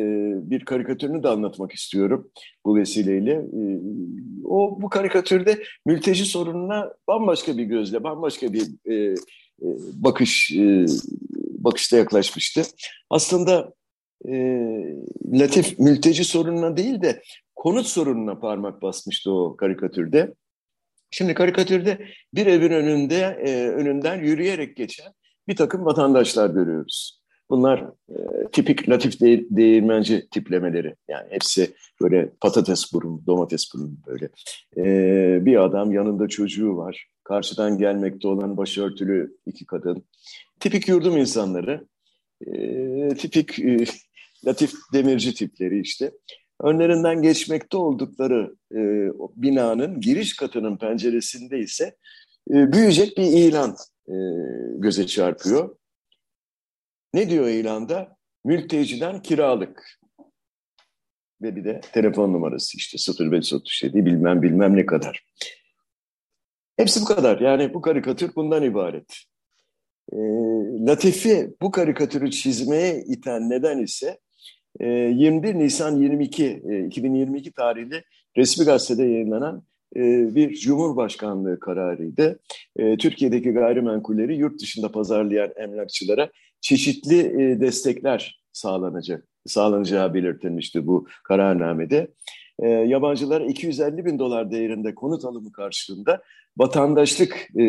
bir 0.51 0.65
karikatürünü 0.65 1.23
de 1.23 1.29
anlatmak 1.29 1.73
istiyorum 1.73 2.31
bu 2.65 2.77
vesileyle. 2.77 3.33
E, 3.33 3.61
o 4.45 4.83
bu 4.83 4.89
karikatürde 4.89 5.63
mülteci 5.87 6.25
sorununa 6.25 6.93
bambaşka 7.09 7.59
bir 7.59 7.65
gözle, 7.65 8.05
bambaşka 8.05 8.53
bir 8.53 8.63
e, 8.85 8.95
e, 9.63 9.67
bakış 9.93 10.53
e, 10.53 10.87
bakışta 11.59 11.97
yaklaşmıştı. 11.97 12.63
Aslında 13.11 13.73
Latif 15.33 15.79
mülteci 15.79 16.25
sorununa 16.25 16.77
değil 16.77 17.03
de 17.03 17.23
konut 17.55 17.87
sorununa 17.87 18.39
parmak 18.39 18.83
basmıştı 18.83 19.33
o 19.33 19.57
karikatürde. 19.57 20.35
Şimdi 21.11 21.35
karikatürde 21.35 22.07
bir 22.35 22.47
evin 22.47 22.71
önünde 22.71 23.25
önünden 23.77 24.23
yürüyerek 24.23 24.77
geçen 24.77 25.13
bir 25.49 25.57
takım 25.57 25.85
vatandaşlar 25.85 26.51
görüyoruz. 26.51 27.16
Bunlar 27.51 27.85
e, 28.09 28.15
tipik 28.53 28.89
latif 28.89 29.21
de 29.21 29.45
değirmenci 29.51 30.29
tiplemeleri. 30.31 30.95
Yani 31.09 31.27
hepsi 31.31 31.75
böyle 32.03 32.31
patates 32.41 32.93
burun, 32.93 33.23
domates 33.27 33.75
burun 33.75 33.99
böyle. 34.07 34.29
E, 34.77 35.47
bir 35.47 35.65
adam 35.65 35.93
yanında 35.93 36.29
çocuğu 36.29 36.77
var. 36.77 37.07
Karşıdan 37.25 37.79
gelmekte 37.79 38.29
olan 38.29 38.57
başörtülü 38.57 39.37
iki 39.47 39.67
kadın. 39.67 40.05
Tipik 40.61 40.89
yurdum 40.89 41.17
insanları. 41.17 41.87
E, 42.47 43.09
tipik 43.09 43.59
e, 43.59 43.85
latif 44.47 44.73
demirci 44.93 45.35
tipleri 45.35 45.81
işte. 45.81 46.13
Önlerinden 46.63 47.23
geçmekte 47.23 47.77
oldukları 47.77 48.57
e, 48.73 48.81
binanın 49.37 50.01
giriş 50.01 50.37
katının 50.37 50.77
penceresinde 50.77 51.59
ise 51.59 51.97
e, 52.51 52.73
büyüyecek 52.73 53.19
bir 53.19 53.23
ilan 53.23 53.77
e, 54.09 54.15
göze 54.77 55.07
çarpıyor. 55.07 55.77
Ne 57.17 57.31
diyor 57.31 57.49
ilanda? 57.49 58.17
Mülteciden 58.45 59.23
kiralık. 59.23 60.01
Ve 61.43 61.57
bir 61.57 61.65
de 61.65 61.81
telefon 61.93 62.33
numarası 62.33 62.77
işte 62.77 63.25
0537 63.31 64.07
bilmem 64.07 64.43
bilmem 64.43 64.77
ne 64.77 64.87
kadar. 64.87 65.25
Hepsi 66.77 67.01
bu 67.01 67.05
kadar. 67.05 67.41
Yani 67.41 67.75
bu 67.75 67.81
karikatür 67.81 68.35
bundan 68.37 68.63
ibaret. 68.63 69.17
E, 70.13 70.17
Latifi 70.87 71.51
bu 71.63 71.71
karikatürü 71.71 72.31
çizmeye 72.31 73.05
iten 73.09 73.51
neden 73.51 73.79
ise 73.79 74.19
21 74.81 75.49
ee, 75.49 75.59
Nisan 75.59 75.97
22 75.97 76.63
2022 76.87 77.49
e, 77.49 77.53
tarihli 77.53 78.03
resmi 78.37 78.65
gazetede 78.65 79.03
yayınlanan 79.03 79.63
e, 79.97 80.35
bir 80.35 80.55
Cumhurbaşkanlığı 80.55 81.61
kararıydı. 81.61 82.41
E, 82.77 82.97
Türkiye'deki 82.97 83.51
gayrimenkulleri 83.51 84.37
yurt 84.37 84.61
dışında 84.61 84.93
pazarlayan 84.93 85.53
emlakçılara 85.57 86.31
çeşitli 86.67 87.61
destekler 87.61 88.41
sağlanacak 88.53 89.29
sağlanacağı 89.47 90.15
belirtilmişti 90.15 90.87
bu 90.87 91.07
kararnamede. 91.25 92.09
E, 92.59 92.69
yabancılara 92.69 93.45
250 93.45 94.05
bin 94.05 94.19
dolar 94.19 94.51
değerinde 94.51 94.95
konut 94.95 95.25
alımı 95.25 95.53
karşılığında 95.53 96.23
vatandaşlık 96.57 97.33
e, 97.57 97.65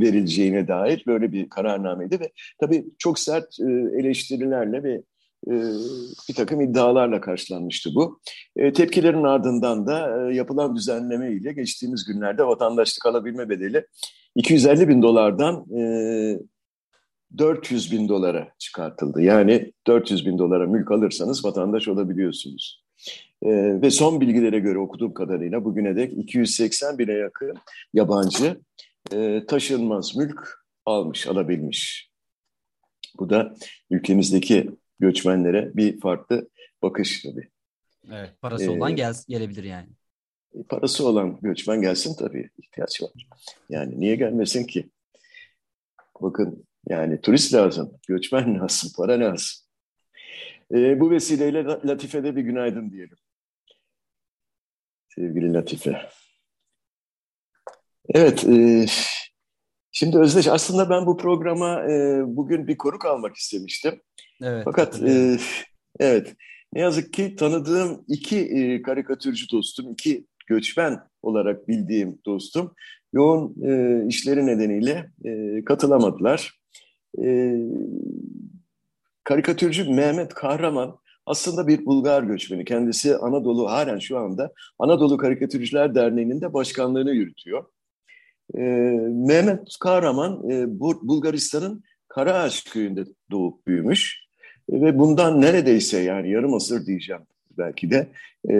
verileceğine 0.00 0.68
dair 0.68 1.04
böyle 1.06 1.32
bir 1.32 1.48
kararnameydi 1.48 2.20
ve 2.20 2.30
tabii 2.60 2.84
çok 2.98 3.18
sert 3.18 3.60
e, 3.60 3.98
eleştirilerle 4.00 4.82
ve 4.82 5.02
e, 5.46 5.52
bir 6.28 6.34
takım 6.34 6.60
iddialarla 6.60 7.20
karşılanmıştı 7.20 7.90
bu. 7.94 8.20
E, 8.56 8.72
tepkilerin 8.72 9.24
ardından 9.24 9.86
da 9.86 10.28
e, 10.30 10.34
yapılan 10.34 10.76
düzenleme 10.76 11.32
ile 11.32 11.52
geçtiğimiz 11.52 12.04
günlerde 12.04 12.46
vatandaşlık 12.46 13.06
alabilme 13.06 13.48
bedeli 13.48 13.86
250 14.36 14.88
bin 14.88 15.02
dolardan 15.02 15.66
400 17.38 17.92
bin 17.92 18.08
dolara 18.08 18.52
çıkartıldı. 18.58 19.22
Yani 19.22 19.72
400 19.86 20.26
bin 20.26 20.38
dolara 20.38 20.66
mülk 20.66 20.90
alırsanız 20.90 21.44
vatandaş 21.44 21.88
olabiliyorsunuz. 21.88 22.84
ve 23.42 23.90
son 23.90 24.20
bilgilere 24.20 24.58
göre 24.58 24.78
okuduğum 24.78 25.14
kadarıyla 25.14 25.64
bugüne 25.64 25.96
dek 25.96 26.12
280 26.12 26.98
bine 26.98 27.12
yakın 27.12 27.54
yabancı 27.94 28.60
taşınmaz 29.48 30.16
mülk 30.16 30.60
almış, 30.86 31.26
alabilmiş. 31.26 32.10
Bu 33.18 33.30
da 33.30 33.54
ülkemizdeki 33.90 34.70
göçmenlere 34.98 35.70
bir 35.74 36.00
farklı 36.00 36.48
bakış 36.82 37.22
tabii. 37.22 37.48
Evet, 38.12 38.30
parası 38.40 38.64
ee, 38.64 38.70
olan 38.70 38.96
gel, 38.96 39.14
gelebilir 39.28 39.64
yani. 39.64 39.88
parası 40.68 41.08
olan 41.08 41.38
göçmen 41.42 41.80
gelsin 41.80 42.16
tabii 42.18 42.50
ihtiyaç 42.58 43.02
var. 43.02 43.10
Yani 43.68 44.00
niye 44.00 44.16
gelmesin 44.16 44.64
ki? 44.64 44.90
Bakın 46.20 46.64
yani 46.88 47.20
turist 47.20 47.54
lazım, 47.54 47.92
göçmen 48.08 48.60
lazım, 48.60 48.90
para 48.96 49.20
lazım. 49.20 49.66
E, 50.74 51.00
bu 51.00 51.10
vesileyle 51.10 51.64
Latife'de 51.64 52.36
bir 52.36 52.42
günaydın 52.42 52.90
diyelim. 52.90 53.16
Sevgili 55.08 55.52
Latife. 55.52 56.08
Evet, 58.14 58.44
e, 58.44 58.86
şimdi 59.92 60.18
Özdeş 60.18 60.48
aslında 60.48 60.90
ben 60.90 61.06
bu 61.06 61.16
programa 61.16 61.84
e, 61.84 62.22
bugün 62.26 62.68
bir 62.68 62.76
konuk 62.76 63.06
almak 63.06 63.36
istemiştim. 63.36 64.00
Evet. 64.42 64.62
Fakat 64.64 65.02
e, 65.02 65.38
evet, 66.00 66.34
ne 66.72 66.80
yazık 66.80 67.12
ki 67.12 67.36
tanıdığım 67.36 68.04
iki 68.08 68.38
e, 68.38 68.82
karikatürcü 68.82 69.46
dostum, 69.52 69.92
iki 69.92 70.26
göçmen 70.46 71.00
olarak 71.22 71.68
bildiğim 71.68 72.18
dostum 72.26 72.74
yoğun 73.12 73.54
e, 73.64 74.02
işleri 74.06 74.46
nedeniyle 74.46 75.10
e, 75.24 75.64
katılamadılar. 75.64 76.59
E, 77.18 77.56
karikatürcü 79.24 79.90
Mehmet 79.90 80.34
Kahraman 80.34 80.98
aslında 81.26 81.68
bir 81.68 81.86
Bulgar 81.86 82.22
göçmeni. 82.22 82.64
Kendisi 82.64 83.16
Anadolu 83.16 83.70
halen 83.70 83.98
şu 83.98 84.18
anda 84.18 84.52
Anadolu 84.78 85.16
Karikatürcüler 85.16 85.94
Derneği'nin 85.94 86.40
de 86.40 86.52
başkanlığını 86.52 87.10
yürütüyor. 87.10 87.64
E, 88.54 88.60
Mehmet 89.26 89.78
Kahraman 89.80 90.50
e, 90.50 90.80
Bulgaristan'ın 90.80 91.82
Karaağaç 92.08 92.64
köyünde 92.64 93.04
doğup 93.30 93.66
büyümüş. 93.66 94.24
E, 94.72 94.80
ve 94.80 94.98
bundan 94.98 95.40
neredeyse 95.40 96.00
yani 96.00 96.30
yarım 96.30 96.54
asır 96.54 96.86
diyeceğim 96.86 97.22
belki 97.58 97.90
de 97.90 98.08
e, 98.48 98.54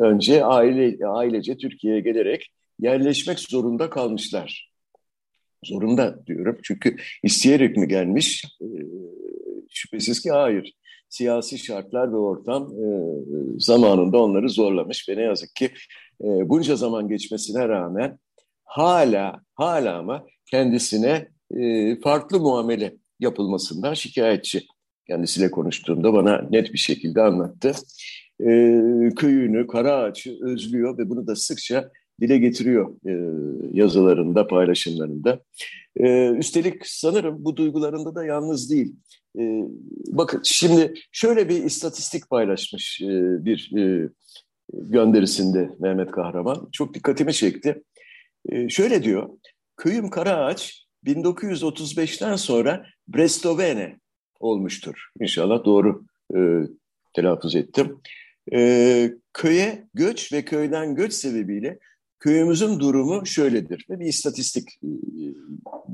önce 0.00 0.44
aile 0.44 1.06
ailece 1.06 1.56
Türkiye'ye 1.56 2.00
gelerek 2.00 2.52
yerleşmek 2.80 3.38
zorunda 3.40 3.90
kalmışlar. 3.90 4.71
Zorunda 5.64 6.26
diyorum 6.26 6.58
çünkü 6.62 6.96
isteyerek 7.22 7.76
mi 7.76 7.88
gelmiş? 7.88 8.44
E, 8.60 8.66
şüphesiz 9.70 10.20
ki 10.20 10.30
hayır. 10.30 10.74
Siyasi 11.08 11.58
şartlar 11.58 12.12
ve 12.12 12.16
ortam 12.16 12.62
e, 12.62 12.86
zamanında 13.58 14.22
onları 14.22 14.48
zorlamış 14.48 15.08
ve 15.08 15.16
ne 15.16 15.22
yazık 15.22 15.54
ki 15.54 15.64
e, 16.20 16.26
bunca 16.48 16.76
zaman 16.76 17.08
geçmesine 17.08 17.68
rağmen 17.68 18.18
hala 18.64 19.40
hala 19.54 19.98
ama 19.98 20.26
kendisine 20.50 21.28
e, 21.56 21.96
farklı 22.00 22.40
muamele 22.40 22.96
yapılmasından 23.20 23.94
şikayetçi. 23.94 24.66
Kendisiyle 25.06 25.50
konuştuğumda 25.50 26.12
bana 26.12 26.46
net 26.50 26.72
bir 26.72 26.78
şekilde 26.78 27.22
anlattı. 27.22 27.72
E, 28.40 28.46
köyünü, 29.16 29.66
Karaağaç'ı 29.66 30.36
özlüyor 30.42 30.98
ve 30.98 31.10
bunu 31.10 31.26
da 31.26 31.36
sıkça 31.36 31.90
dile 32.22 32.38
getiriyor 32.38 32.94
e, 33.06 33.12
yazılarında, 33.72 34.46
paylaşımlarında. 34.46 35.40
E, 35.96 36.30
üstelik 36.30 36.86
sanırım 36.86 37.44
bu 37.44 37.56
duygularında 37.56 38.14
da 38.14 38.24
yalnız 38.24 38.70
değil. 38.70 38.94
E, 39.38 39.62
bakın 40.08 40.40
şimdi 40.44 40.94
şöyle 41.12 41.48
bir 41.48 41.64
istatistik 41.64 42.30
paylaşmış 42.30 43.00
e, 43.02 43.44
bir 43.44 43.72
e, 43.78 44.08
gönderisinde 44.72 45.70
Mehmet 45.78 46.10
Kahraman. 46.10 46.68
Çok 46.72 46.94
dikkatimi 46.94 47.32
çekti. 47.32 47.82
E, 48.48 48.68
şöyle 48.68 49.02
diyor, 49.02 49.28
köyüm 49.76 50.10
Karaağaç 50.10 50.86
1935'ten 51.06 52.36
sonra 52.36 52.86
Brestovene 53.08 54.00
olmuştur. 54.40 55.08
İnşallah 55.20 55.64
doğru 55.64 56.04
e, 56.36 56.38
telaffuz 57.14 57.56
ettim. 57.56 58.00
E, 58.52 59.12
köye 59.32 59.88
göç 59.94 60.32
ve 60.32 60.44
köyden 60.44 60.94
göç 60.94 61.12
sebebiyle 61.12 61.78
köyümüzün 62.22 62.80
durumu 62.80 63.26
şöyledir. 63.26 63.86
Bir 63.88 64.06
istatistik 64.06 64.68
e, 64.68 64.88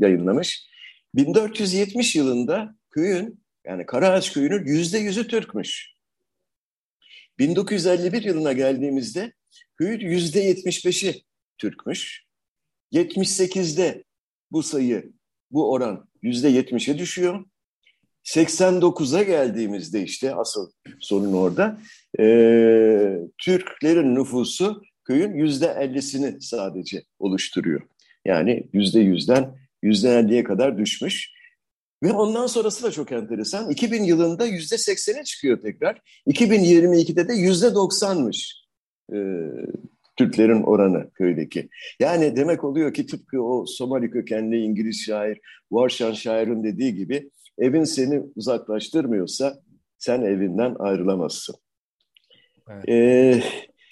yayınlamış. 0.00 0.68
1470 1.14 2.16
yılında 2.16 2.74
köyün 2.90 3.44
yani 3.66 3.86
Karaağaç 3.86 4.32
köyünün 4.32 4.66
yüzde 4.66 4.98
yüzü 4.98 5.28
Türkmüş. 5.28 5.92
1951 7.38 8.22
yılına 8.22 8.52
geldiğimizde 8.52 9.32
köyün 9.78 10.00
yüzde 10.00 10.52
75'i 10.52 11.24
Türkmüş. 11.58 12.24
78'de 12.92 14.04
bu 14.50 14.62
sayı, 14.62 15.12
bu 15.50 15.72
oran 15.72 16.08
yüzde 16.22 16.50
70'e 16.50 16.98
düşüyor. 16.98 17.44
89'a 18.24 19.22
geldiğimizde 19.22 20.02
işte 20.02 20.34
asıl 20.34 20.70
sorun 21.00 21.32
orada. 21.32 21.80
E, 22.18 22.24
Türklerin 23.38 24.14
nüfusu 24.14 24.82
köyün 25.08 25.34
yüzde 25.34 25.66
50'sini 25.66 26.40
sadece 26.40 27.02
oluşturuyor. 27.18 27.80
Yani 28.24 28.68
yüzde 28.72 29.00
yüzden 29.00 29.54
yüzde 29.82 30.08
50'ye 30.08 30.44
kadar 30.44 30.78
düşmüş. 30.78 31.30
Ve 32.02 32.12
ondan 32.12 32.46
sonrası 32.46 32.82
da 32.84 32.90
çok 32.90 33.12
enteresan. 33.12 33.70
2000 33.70 34.02
yılında 34.02 34.46
yüzde 34.46 34.74
80'e 34.74 35.24
çıkıyor 35.24 35.62
tekrar. 35.62 36.00
2022'de 36.26 37.28
de 37.28 37.32
yüzde 37.32 37.66
90'mış 37.66 38.52
e, 39.12 39.18
Türklerin 40.16 40.62
oranı 40.62 41.10
köydeki. 41.10 41.68
Yani 42.00 42.36
demek 42.36 42.64
oluyor 42.64 42.94
ki 42.94 43.06
tıpkı 43.06 43.42
o 43.42 43.66
Somali 43.66 44.10
kökenli 44.10 44.58
İngiliz 44.58 45.04
şair 45.04 45.40
Warşan 45.68 46.12
şairin 46.12 46.64
dediği 46.64 46.94
gibi 46.94 47.30
evin 47.58 47.84
seni 47.84 48.22
uzaklaştırmıyorsa 48.36 49.58
sen 49.98 50.22
evinden 50.22 50.76
ayrılamazsın. 50.78 51.54
Evet. 52.70 52.88
Ee, 52.88 53.42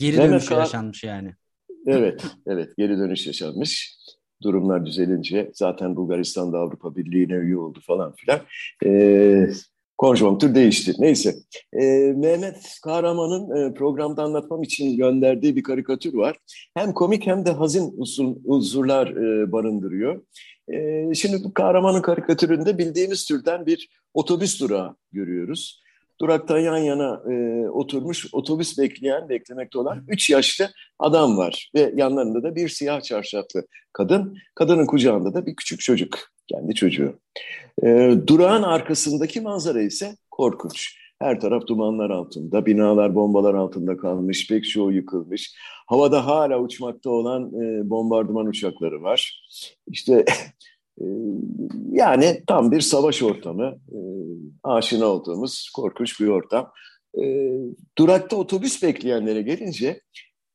geri 0.01 0.17
Mehmet 0.17 0.33
dönüş 0.33 0.47
Kağan, 0.47 0.61
yaşanmış 0.61 1.05
yani. 1.05 1.35
Evet, 1.87 2.25
evet 2.47 2.77
geri 2.79 2.99
dönüş 2.99 3.27
yaşanmış. 3.27 3.97
Durumlar 4.43 4.87
düzelince 4.87 5.51
zaten 5.55 5.97
Bulgaristan'da 5.97 6.59
Avrupa 6.59 6.97
Birliği'ne 6.97 7.35
üye 7.35 7.57
oldu 7.57 7.81
falan 7.87 8.15
filan. 8.17 8.41
Ee, 8.85 9.49
konjonktür 9.99 10.55
değişti. 10.55 10.93
Neyse. 10.99 11.35
Ee, 11.73 12.13
Mehmet 12.17 12.79
Kahraman'ın 12.85 13.57
e, 13.57 13.75
programda 13.75 14.23
anlatmam 14.23 14.63
için 14.63 14.97
gönderdiği 14.97 15.57
bir 15.57 15.63
karikatür 15.63 16.15
var. 16.15 16.37
Hem 16.75 16.93
komik 16.93 17.27
hem 17.27 17.47
de 17.47 17.51
hazin 17.51 17.95
usul, 17.97 18.37
unsurlar 18.45 19.07
e, 19.07 19.53
barındırıyor. 19.53 20.23
E, 20.73 21.15
şimdi 21.15 21.45
bu 21.45 21.55
kahramanın 21.55 22.03
karikatüründe 22.03 22.79
bildiğimiz 22.79 23.25
türden 23.25 23.67
bir 23.67 23.89
otobüs 24.15 24.61
durağı 24.61 24.97
görüyoruz. 25.13 25.83
Durakta 26.21 26.59
yan 26.59 26.77
yana 26.77 27.23
e, 27.31 27.69
oturmuş 27.69 28.27
otobüs 28.33 28.79
bekleyen, 28.79 29.29
beklemekte 29.29 29.79
olan 29.79 30.05
üç 30.09 30.31
yaşlı 30.31 30.69
adam 30.99 31.37
var. 31.37 31.71
Ve 31.75 31.93
yanlarında 31.97 32.43
da 32.43 32.57
bir 32.57 32.69
siyah 32.69 33.01
çarşaflı 33.01 33.67
kadın. 33.93 34.39
Kadının 34.55 34.87
kucağında 34.87 35.35
da 35.35 35.47
bir 35.47 35.57
küçük 35.57 35.81
çocuk, 35.81 36.19
kendi 36.47 36.75
çocuğu. 36.75 37.19
E, 37.83 38.15
durağın 38.27 38.63
arkasındaki 38.63 39.41
manzara 39.41 39.83
ise 39.83 40.17
korkunç. 40.31 41.07
Her 41.19 41.41
taraf 41.41 41.67
dumanlar 41.67 42.11
altında, 42.11 42.67
binalar 42.67 43.15
bombalar 43.15 43.55
altında 43.55 43.97
kalmış, 43.97 44.49
pek 44.49 44.69
çoğu 44.69 44.93
yıkılmış. 44.93 45.55
Havada 45.87 46.27
hala 46.27 46.61
uçmakta 46.61 47.11
olan 47.11 47.43
e, 47.43 47.91
bombardıman 47.91 48.47
uçakları 48.47 49.03
var. 49.03 49.47
İşte 49.87 50.25
yani 51.91 52.43
tam 52.47 52.73
bir 52.73 52.81
savaş 52.81 53.23
ortamı, 53.23 53.79
e, 53.89 53.99
aşina 54.63 55.07
olduğumuz 55.07 55.71
korkunç 55.77 56.21
bir 56.21 56.29
ortam. 56.29 56.73
E, 57.19 57.51
durakta 57.99 58.37
otobüs 58.37 58.83
bekleyenlere 58.83 59.43
gelince 59.43 60.01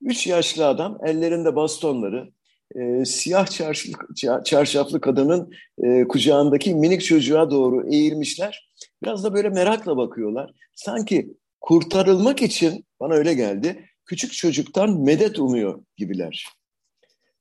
üç 0.02 0.28
yaşlı 0.28 0.68
adam 0.68 0.98
ellerinde 1.06 1.56
bastonları, 1.56 2.32
e, 2.76 3.06
siyah 3.06 3.48
çarşaflı, 3.48 4.44
çarşaflı 4.46 5.02
kadının 5.02 5.52
e, 5.84 6.08
kucağındaki 6.08 6.76
minik 6.76 7.02
çocuğa 7.04 7.52
doğru 7.52 7.94
eğilmişler. 7.94 8.70
Biraz 9.04 9.24
da 9.24 9.34
böyle 9.34 9.50
merakla 9.50 9.98
bakıyorlar. 9.98 10.52
Sanki 10.76 11.34
kurtarılmak 11.62 12.42
için 12.42 12.86
bana 13.00 13.14
öyle 13.14 13.34
geldi. 13.34 13.86
Küçük 14.06 14.34
çocuktan 14.34 15.02
medet 15.02 15.40
umuyor 15.40 15.84
gibiler. 15.98 16.46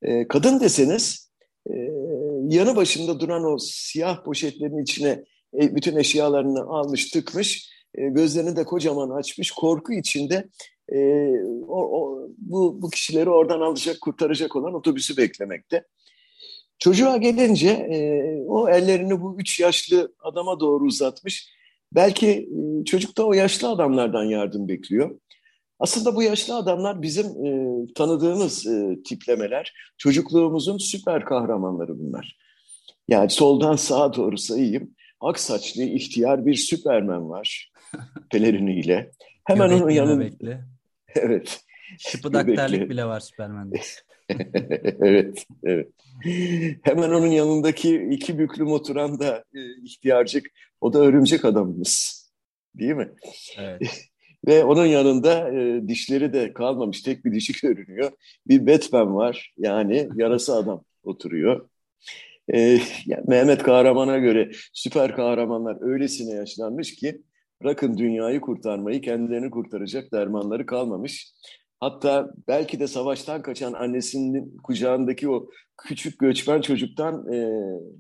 E, 0.03 0.29
kadın 0.29 0.61
deseniz 0.61 1.31
yanı 2.51 2.77
başında 2.77 3.21
duran 3.21 3.45
o 3.45 3.59
siyah 3.59 4.25
poşetlerin 4.25 4.83
içine 4.83 5.25
e, 5.61 5.77
bütün 5.77 5.97
eşyalarını 5.97 6.61
almış 6.61 7.11
tıkmış. 7.11 7.71
E, 7.95 8.09
gözlerini 8.09 8.57
de 8.57 8.65
kocaman 8.65 9.11
açmış. 9.11 9.51
Korku 9.51 9.93
içinde 9.93 10.49
e, 10.93 10.99
o, 11.69 12.01
o, 12.01 12.29
bu, 12.39 12.83
bu 12.83 12.91
kişileri 12.91 13.31
oradan 13.31 13.61
alacak, 13.61 14.01
kurtaracak 14.01 14.57
olan 14.57 14.75
otobüsü 14.75 15.17
beklemekte. 15.17 15.85
Çocuğa 16.79 17.17
gelince 17.17 17.89
o 18.49 18.69
ellerini 18.69 19.21
bu 19.21 19.37
üç 19.39 19.61
yaşlı 19.61 20.15
adama 20.21 20.61
doğru 20.61 20.85
uzatmış. 20.85 21.49
Belki 21.95 22.49
çocuk 22.87 23.19
da 23.19 23.27
o 23.27 23.33
yaşlı 23.33 23.69
adamlardan 23.69 24.25
yardım 24.25 24.69
bekliyor. 24.69 25.19
Aslında 25.81 26.17
bu 26.17 26.23
yaşlı 26.23 26.57
adamlar 26.57 27.03
bizim 27.03 27.27
e, 27.27 27.71
tanıdığımız 27.95 28.67
e, 28.67 29.03
tiplemeler. 29.05 29.73
Çocukluğumuzun 29.99 30.79
süper 30.79 31.25
kahramanları 31.25 31.99
bunlar. 31.99 32.39
Yani 33.09 33.31
soldan 33.31 33.77
sağa 33.77 34.15
doğru 34.15 34.39
sayayım. 34.39 34.95
Ak 35.21 35.39
saçlı 35.39 35.83
ihtiyar 35.83 36.47
bir 36.47 36.55
süpermen 36.55 37.31
var 37.31 37.73
peleriniyle. 38.31 39.11
Hemen 39.45 39.71
onun 39.71 39.91
yanında... 39.91 40.25
Evet. 41.15 41.61
Şıpıdak 41.99 42.47
Göbekli. 42.47 42.57
terlik 42.57 42.91
bile 42.91 43.05
var 43.05 43.21
Süpermen'de. 43.21 43.81
evet, 45.01 45.47
evet. 45.65 45.89
Hemen 46.83 47.11
onun 47.11 47.27
yanındaki 47.27 48.09
iki 48.11 48.39
büklüm 48.39 48.73
oturan 48.73 49.21
da 49.21 49.45
e, 49.55 49.61
ihtiyarcık, 49.85 50.47
o 50.81 50.93
da 50.93 50.99
örümcek 50.99 51.45
adamımız. 51.45 52.21
Değil 52.75 52.95
mi? 52.95 53.09
Evet. 53.59 54.10
Ve 54.47 54.65
onun 54.65 54.87
yanında 54.87 55.51
e, 55.53 55.89
dişleri 55.89 56.33
de 56.33 56.53
kalmamış, 56.53 57.03
tek 57.03 57.25
bir 57.25 57.33
dişi 57.33 57.53
görünüyor. 57.63 58.11
Bir 58.49 58.67
Batman 58.67 59.15
var, 59.17 59.55
yani 59.59 60.09
yarası 60.17 60.55
adam 60.55 60.85
oturuyor. 61.03 61.69
E, 62.53 62.59
yani 63.07 63.25
Mehmet 63.29 63.63
Kahraman'a 63.63 64.19
göre 64.19 64.51
süper 64.73 65.17
kahramanlar 65.17 65.77
öylesine 65.81 66.35
yaşlanmış 66.35 66.95
ki 66.95 67.23
bırakın 67.63 67.99
dünyayı 67.99 68.41
kurtarmayı, 68.41 69.01
kendilerini 69.01 69.51
kurtaracak 69.51 70.13
dermanları 70.13 70.67
kalmamış. 70.67 71.33
Hatta 71.81 72.31
belki 72.49 72.81
de 72.81 72.87
savaştan 72.87 73.43
kaçan 73.43 73.73
annesinin 73.73 74.57
kucağındaki 74.57 75.31
o 75.31 75.51
küçük 75.77 76.19
göçmen 76.19 76.61
çocuktan 76.61 77.33
e, 77.33 77.49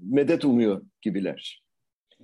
medet 0.02 0.44
umuyor 0.44 0.82
gibiler. 1.02 1.62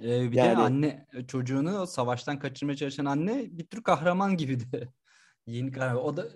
Ee, 0.02 0.30
bir 0.30 0.36
Yani- 0.36 0.50
de 0.50 0.56
anne 0.56 1.06
çocuğunu 1.28 1.78
o 1.80 1.86
savaştan 1.86 2.38
kaçırmaya 2.38 2.76
çalışan 2.76 3.04
anne 3.04 3.46
bir 3.50 3.66
tür 3.66 3.82
kahraman 3.82 4.36
gibi 4.36 4.60
de. 4.60 4.88
Yeni 5.46 5.72
kahraman. 5.72 6.04
O 6.04 6.16
da 6.16 6.28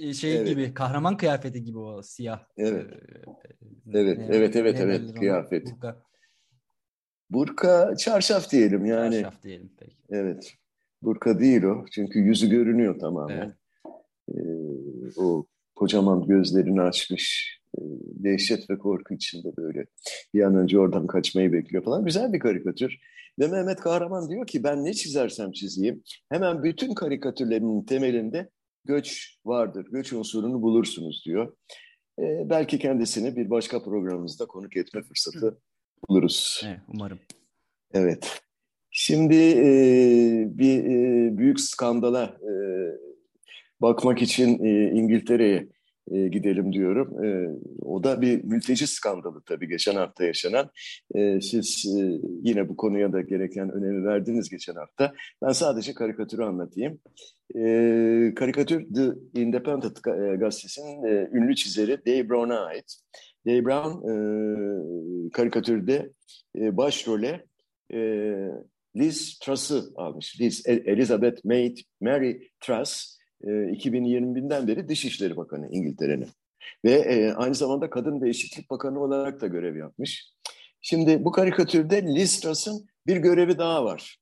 e, 0.00 0.12
şey 0.14 0.36
Evet. 0.36 0.48
gibi 0.48 0.74
kahraman 0.74 1.16
kıyafeti 1.16 1.62
gibi 1.62 1.78
o 1.78 2.02
siyah. 2.02 2.44
Evet. 2.56 2.86
Ee, 2.92 3.98
Evet, 3.98 4.18
ne- 4.18 4.24
evet, 4.36 4.56
evet, 4.56 4.74
ne 4.78 4.80
evet, 4.82 5.14
kıyafet. 5.14 5.66
Burka, 5.66 6.02
Burka 7.30 7.96
çarşaf 7.96 8.50
diyelim 8.50 8.84
yani. 8.86 9.14
çarşaf 9.14 9.42
diyelim 9.42 9.72
peki. 9.78 9.96
Evet. 10.10 10.54
Burka 11.02 11.38
değil 11.40 11.62
o. 11.62 11.84
Çünkü 11.92 12.18
yüzü 12.18 12.50
görünüyor 12.50 12.98
tamamen. 12.98 13.36
Evet. 13.36 13.54
Ee, 14.34 15.20
o 15.20 15.46
kocaman 15.74 16.26
gözlerini 16.26 16.80
açmış. 16.82 17.58
Dehşet 18.24 18.70
ve 18.70 18.78
korku 18.78 19.14
içinde 19.14 19.48
böyle. 19.56 19.86
Bir 20.34 20.42
an 20.42 20.54
önce 20.54 20.78
oradan 20.78 21.06
kaçmayı 21.06 21.52
bekliyor 21.52 21.84
falan. 21.84 22.04
Güzel 22.04 22.32
bir 22.32 22.38
karikatür. 22.38 22.98
Ve 23.38 23.48
Mehmet 23.48 23.80
Kahraman 23.80 24.30
diyor 24.30 24.46
ki 24.46 24.64
ben 24.64 24.84
ne 24.84 24.92
çizersem 24.94 25.52
çizeyim 25.52 26.02
hemen 26.28 26.62
bütün 26.62 26.94
karikatürlerinin 26.94 27.84
temelinde 27.84 28.50
göç 28.84 29.38
vardır. 29.44 29.86
Göç 29.92 30.12
unsurunu 30.12 30.62
bulursunuz 30.62 31.22
diyor. 31.26 31.56
Ee, 32.18 32.50
belki 32.50 32.78
kendisini 32.78 33.36
bir 33.36 33.50
başka 33.50 33.84
programımızda 33.84 34.46
konuk 34.46 34.76
etme 34.76 35.02
fırsatı 35.02 35.58
buluruz. 36.08 36.62
Evet, 36.66 36.80
umarım. 36.88 37.18
Evet. 37.94 38.40
Şimdi 38.90 39.36
e, 39.36 39.68
bir 40.58 40.84
e, 40.84 41.38
büyük 41.38 41.60
skandala 41.60 42.24
e, 42.24 42.52
bakmak 43.80 44.22
için 44.22 44.64
e, 44.64 44.90
İngiltere'ye 44.90 45.68
e, 46.10 46.28
gidelim 46.28 46.72
diyorum. 46.72 47.24
E, 47.24 47.48
o 47.82 48.04
da 48.04 48.20
bir 48.20 48.44
mülteci 48.44 48.86
skandalı 48.86 49.42
tabii 49.46 49.68
geçen 49.68 49.94
hafta 49.94 50.24
yaşanan. 50.24 50.70
E, 51.14 51.40
siz 51.40 51.86
e, 51.98 52.20
yine 52.42 52.68
bu 52.68 52.76
konuya 52.76 53.12
da 53.12 53.20
gereken 53.20 53.70
önemi 53.70 54.04
verdiniz 54.04 54.50
geçen 54.50 54.74
hafta. 54.74 55.12
Ben 55.42 55.52
sadece 55.52 55.94
karikatürü 55.94 56.42
anlatayım. 56.42 57.00
E, 57.56 58.32
karikatür 58.36 58.94
The 58.94 59.40
Independent 59.40 59.98
e, 60.06 60.36
gazetesinin 60.36 61.04
e, 61.04 61.28
ünlü 61.32 61.54
çizeri 61.54 62.06
Dave 62.06 62.28
Brown'a 62.28 62.60
ait. 62.60 62.96
Dave 63.46 63.64
Brown 63.64 64.08
e, 64.08 64.14
karikatürde 65.30 66.10
e, 66.58 66.76
başrole 66.76 67.44
e, 67.94 67.98
Liz 68.96 69.38
Truss'ı 69.38 69.84
almış. 69.96 70.40
Liz, 70.40 70.66
E- 70.66 70.82
Elizabeth 70.86 71.44
Maid, 71.44 71.78
Mary 72.00 72.38
Truss 72.60 73.18
e, 73.46 73.50
2020'den 73.50 74.68
beri 74.68 74.88
Dışişleri 74.88 75.36
Bakanı 75.36 75.68
İngiltere'nin. 75.70 76.28
Ve 76.84 76.92
e, 76.92 77.32
aynı 77.32 77.54
zamanda 77.54 77.90
Kadın 77.90 78.20
ve 78.20 78.28
Eşitlik 78.28 78.70
Bakanı 78.70 79.00
olarak 79.00 79.40
da 79.40 79.46
görev 79.46 79.76
yapmış. 79.76 80.34
Şimdi 80.80 81.24
bu 81.24 81.32
karikatürde 81.32 82.02
Liz 82.02 82.40
Truss'ın 82.40 82.86
bir 83.06 83.16
görevi 83.16 83.58
daha 83.58 83.84
var. 83.84 84.18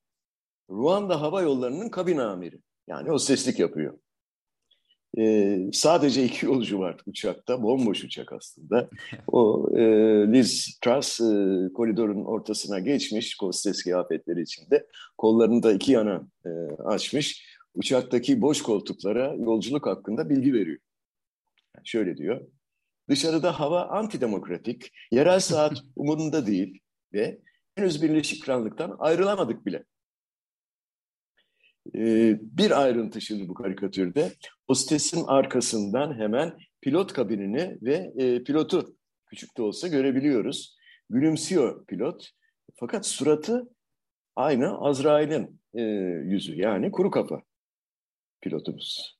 Ruanda 0.70 1.20
Hava 1.20 1.42
Yolları'nın 1.42 1.88
kabin 1.88 2.18
amiri. 2.18 2.60
Yani 2.88 3.12
o 3.12 3.18
seslik 3.18 3.58
yapıyor. 3.58 3.98
E, 5.18 5.58
sadece 5.72 6.24
iki 6.24 6.46
yolcu 6.46 6.78
var 6.78 6.96
uçakta. 7.06 7.62
Bomboş 7.62 8.04
uçak 8.04 8.32
aslında. 8.32 8.88
O 9.26 9.68
e, 9.76 9.82
Liz 10.32 10.78
Truss 10.84 11.20
e, 11.20 11.72
koridorun 11.72 12.24
ortasına 12.24 12.78
geçmiş 12.78 13.36
hostes 13.40 13.82
kıyafetleri 13.82 14.42
içinde. 14.42 14.86
Kollarını 15.18 15.62
da 15.62 15.72
iki 15.72 15.92
yana 15.92 16.28
e, 16.46 16.50
açmış. 16.84 17.51
Uçaktaki 17.74 18.40
boş 18.42 18.62
koltuklara 18.62 19.34
yolculuk 19.34 19.86
hakkında 19.86 20.30
bilgi 20.30 20.52
veriyor. 20.52 20.78
Yani 21.76 21.88
şöyle 21.88 22.16
diyor. 22.16 22.40
Dışarıda 23.08 23.60
hava 23.60 23.88
antidemokratik, 23.88 24.92
yerel 25.10 25.40
saat 25.40 25.82
umurunda 25.96 26.46
değil 26.46 26.80
ve 27.12 27.38
henüz 27.74 28.02
Birleşik 28.02 28.44
Krallık'tan 28.44 28.96
ayrılamadık 28.98 29.66
bile. 29.66 29.84
Ee, 31.94 32.38
bir 32.40 32.82
ayrıntı 32.82 33.20
şimdi 33.20 33.48
bu 33.48 33.54
karikatürde. 33.54 34.32
Hostesin 34.66 35.24
arkasından 35.26 36.18
hemen 36.18 36.56
pilot 36.80 37.12
kabinini 37.12 37.78
ve 37.82 38.12
e, 38.16 38.44
pilotu 38.44 38.96
küçük 39.26 39.56
de 39.56 39.62
olsa 39.62 39.88
görebiliyoruz. 39.88 40.76
Gülümsüyor 41.10 41.86
pilot. 41.86 42.30
Fakat 42.74 43.06
suratı 43.06 43.68
aynı 44.36 44.78
Azrail'in 44.78 45.60
e, 45.74 45.82
yüzü 46.32 46.56
yani 46.56 46.90
kuru 46.90 47.10
kafa 47.10 47.42
pilotumuz. 48.42 49.18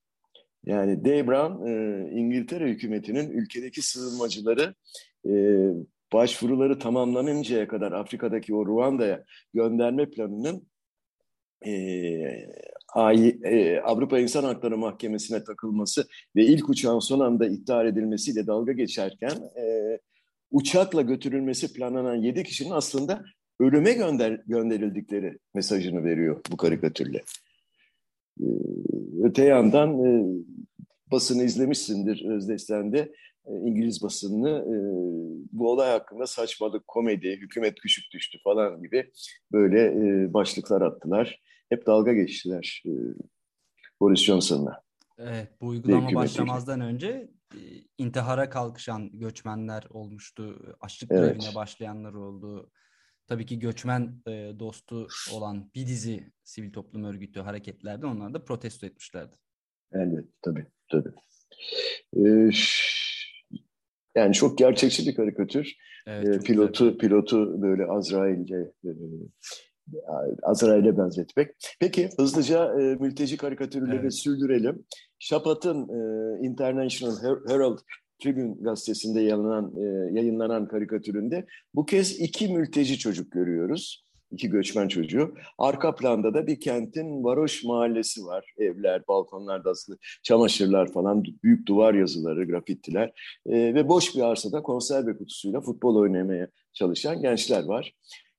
Yani 0.66 1.04
Dave 1.04 1.26
Brown 1.26 1.66
e, 1.66 2.11
İngiltere 2.11 2.68
hükümetinin 2.68 3.30
ülkedeki 3.30 3.82
sığınmacıları 3.82 4.74
e, 5.26 5.32
başvuruları 6.12 6.78
tamamlanıncaya 6.78 7.68
kadar 7.68 7.92
Afrika'daki 7.92 8.54
o 8.54 8.66
Ruanda'ya 8.66 9.24
gönderme 9.54 10.11
planının 10.11 10.66
e, 11.66 11.72
Ay- 12.94 13.38
e, 13.44 13.80
Avrupa 13.80 14.18
İnsan 14.18 14.44
Hakları 14.44 14.78
Mahkemesi'ne 14.78 15.44
takılması 15.44 16.06
ve 16.37 16.44
ilk 16.44 16.68
uçağın 16.68 16.98
son 16.98 17.20
anda 17.20 17.46
iptal 17.46 17.87
edilmesiyle 17.87 18.46
dalga 18.46 18.72
geçerken 18.72 19.37
e, 19.56 19.98
uçakla 20.50 21.02
götürülmesi 21.02 21.72
planlanan 21.72 22.14
7 22.14 22.42
kişinin 22.44 22.70
aslında 22.70 23.24
ölüme 23.61 23.92
gönder 23.92 24.40
gönderildikleri 24.46 25.38
mesajını 25.54 26.04
veriyor 26.04 26.40
bu 26.52 26.56
karikatürle. 26.56 27.22
E, 28.40 28.47
öte 29.23 29.45
yandan 29.45 30.05
e, 30.05 30.25
basını 31.11 31.42
izlemişsindir 31.42 32.25
Özdeş'ten 32.31 32.92
e, 32.92 33.09
İngiliz 33.47 34.03
basınını 34.03 34.51
e, 34.51 34.77
bu 35.53 35.71
olay 35.71 35.90
hakkında 35.90 36.27
saçmalık, 36.27 36.88
komedi, 36.88 37.37
hükümet 37.37 37.75
küçük 37.75 38.12
düştü 38.12 38.38
falan 38.45 38.83
gibi 38.83 39.11
böyle 39.53 39.81
e, 39.85 40.35
başlıklar 40.35 40.83
attılar. 40.83 41.40
Hep 41.68 41.87
dalga 41.87 42.12
geçtiler 42.12 42.83
e, 42.87 42.92
Boris 44.01 44.21
Johnson'la. 44.21 44.83
Evet, 45.18 45.49
bu 45.61 45.66
uygulama 45.66 46.14
başlamazdan 46.14 46.81
önce 46.81 47.31
e, 47.55 47.61
intihara 47.99 48.51
kalkışan 48.51 49.11
göçmenler 49.12 49.85
olmuştu. 49.90 50.75
Açlık 50.81 51.11
Evet. 51.12 51.37
grevine 51.37 51.55
başlayanlar 51.55 52.14
oldu. 52.14 52.71
Tabii 53.26 53.46
ki 53.46 53.58
göçmen 53.58 54.22
e, 54.28 54.52
dostu 54.58 55.06
olan 55.35 55.70
bir 55.74 55.87
dizi 55.87 56.32
sivil 56.44 56.72
toplum 56.72 57.04
örgütü 57.04 57.40
hareketlerde 57.40 58.06
onlar 58.06 58.35
da 58.35 58.44
protesto 58.44 58.87
etmişlerdi. 58.87 59.37
Elbette 59.92 60.28
tabii 60.42 60.66
tabii. 60.90 61.12
E, 62.16 62.50
yani 64.14 64.32
çok 64.35 64.58
gerçekçi 64.58 65.06
bir 65.06 65.14
karikatür. 65.14 65.72
Evet, 66.06 66.46
pilotu 66.46 66.85
güzel. 66.85 66.98
pilotu 66.98 67.62
böyle 67.62 67.85
Azrail'ce 67.85 68.72
e, 68.85 68.90
Azrail'e 70.42 70.98
benzetmek. 70.98 71.50
Peki 71.80 72.08
hızlıca 72.18 72.80
e, 72.80 72.94
mülteci 72.94 73.37
karikatürleri 73.37 73.96
Evet. 74.00 74.14
sürdürelim. 74.14 74.85
Şapat'ın 75.18 75.88
e, 75.88 76.46
International 76.46 77.16
Her- 77.22 77.54
Herald 77.54 77.78
Tribune 78.22 78.54
gazetesinde 78.61 79.20
yayınlanan, 79.20 79.72
e, 79.76 79.82
yayınlanan 80.20 80.68
karikatüründe 80.68 81.46
bu 81.74 81.87
kez 81.87 82.20
iki 82.20 82.48
mülteci 82.48 82.98
çocuk 82.98 83.32
görüyoruz. 83.32 84.04
İki 84.30 84.48
göçmen 84.48 84.88
çocuğu. 84.88 85.35
Arka 85.58 85.94
planda 85.94 86.35
da 86.35 86.46
bir 86.46 86.61
kentin 86.61 87.24
varoş 87.24 87.64
mahallesi 87.64 88.24
var. 88.24 88.54
Evler, 88.58 89.02
balkonlarda 89.08 89.70
asılı 89.70 89.98
çamaşırlar 90.22 90.92
falan, 90.92 91.24
büyük 91.42 91.66
duvar 91.68 91.94
yazıları, 91.94 92.44
grafittiler. 92.44 93.12
E, 93.46 93.74
ve 93.74 93.88
boş 93.88 94.16
bir 94.16 94.20
arsada 94.20 94.62
konserve 94.62 95.16
kutusuyla 95.16 95.61
futbol 95.61 95.96
oynamaya 95.96 96.48
çalışan 96.72 97.22
gençler 97.22 97.64
var. 97.64 97.94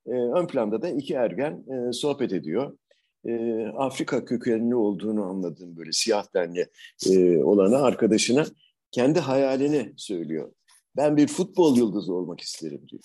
E, 0.08 0.12
ön 0.12 0.48
planda 0.48 0.82
da 0.82 0.90
iki 0.90 1.14
ergen 1.14 1.52
e, 1.52 1.94
sohbet 1.94 2.34
ediyor. 2.34 2.78
E, 3.26 3.66
Afrika 3.68 4.26
kökenli 4.26 4.76
olduğunu 4.76 5.24
anladığım 5.24 5.78
böyle 5.78 5.92
siyah 5.92 6.26
tenli 6.26 6.68
e, 7.10 7.44
olana 7.44 7.78
arkadaşına 7.78 8.46
kendi 8.94 9.20
hayalini 9.20 9.94
söylüyor. 9.98 10.52
Ben 10.98 11.18
bir 11.18 11.28
futbol 11.28 11.78
yıldızı 11.78 12.14
olmak 12.14 12.42
isterim 12.42 12.82
diyor. 12.90 13.02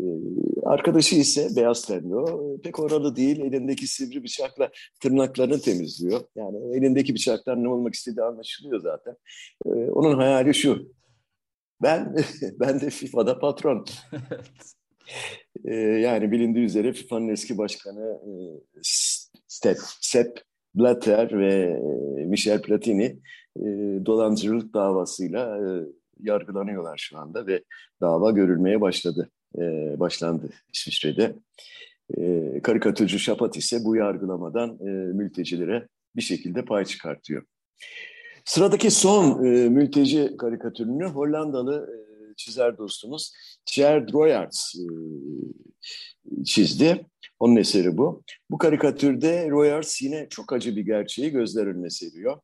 E, 0.00 0.04
arkadaşı 0.64 1.16
ise 1.16 1.48
beyaz 1.56 1.86
tenli 1.86 2.62
pek 2.62 2.80
oralı 2.80 3.16
değil. 3.16 3.40
Elindeki 3.40 3.86
sivri 3.86 4.24
bıçakla 4.24 4.70
tırnaklarını 5.00 5.60
temizliyor. 5.60 6.20
Yani 6.36 6.76
elindeki 6.76 7.14
bıçaklar 7.14 7.62
ne 7.62 7.68
olmak 7.68 7.94
istediği 7.94 8.22
anlaşılıyor 8.22 8.80
zaten. 8.80 9.16
E, 9.66 9.68
onun 9.70 10.16
hayali 10.16 10.54
şu. 10.54 10.92
Ben 11.82 12.16
ben 12.60 12.80
de 12.80 12.90
FIFA'da 12.90 13.38
patron. 13.38 13.86
e, 15.64 15.74
yani 15.74 16.32
bilindiği 16.32 16.64
üzere 16.64 16.92
FIFA'nın 16.92 17.28
eski 17.28 17.58
başkanı 17.58 18.20
e, 18.24 18.32
Step, 19.48 19.78
Sepp 20.00 20.40
Blatter 20.74 21.38
ve 21.38 21.54
e, 22.20 22.24
Michel 22.24 22.62
Platini 22.62 23.18
e, 23.58 24.06
dolandırıcılık 24.06 24.74
davasıyla 24.74 25.58
e, 25.58 25.86
yargılanıyorlar 26.20 26.98
şu 26.98 27.18
anda 27.18 27.46
ve 27.46 27.64
dava 28.00 28.30
görülmeye 28.30 28.80
başladı. 28.80 29.30
Başlandı 29.96 30.50
İsviçre'de. 30.74 31.34
Karikatürcü 32.62 33.18
Şapat 33.18 33.56
ise 33.56 33.84
bu 33.84 33.96
yargılamadan 33.96 34.82
mültecilere 35.14 35.88
bir 36.16 36.22
şekilde 36.22 36.64
pay 36.64 36.84
çıkartıyor. 36.84 37.42
Sıradaki 38.44 38.90
son 38.90 39.42
mülteci 39.72 40.36
karikatürünü 40.38 41.04
Hollandalı 41.04 41.90
çizer 42.36 42.78
dostumuz 42.78 43.32
Thierry 43.66 44.12
Droyards 44.12 44.74
çizdi. 46.44 47.06
Onun 47.38 47.56
eseri 47.56 47.96
bu. 47.96 48.22
Bu 48.50 48.58
karikatürde 48.58 49.50
Royers 49.50 50.02
yine 50.02 50.28
çok 50.28 50.52
acı 50.52 50.76
bir 50.76 50.86
gerçeği 50.86 51.30
gözler 51.30 51.66
önüne 51.66 51.90
seriyor. 51.90 52.40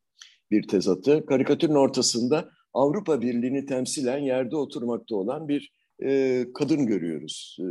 Bir 0.51 0.67
tezatı. 0.67 1.25
Karikatürün 1.25 1.75
ortasında 1.75 2.49
Avrupa 2.73 3.21
Birliği'ni 3.21 3.65
temsilen 3.65 4.17
yerde 4.17 4.55
oturmakta 4.55 5.15
olan 5.15 5.47
bir 5.47 5.71
e, 6.03 6.45
kadın 6.53 6.85
görüyoruz. 6.85 7.57
E, 7.59 7.67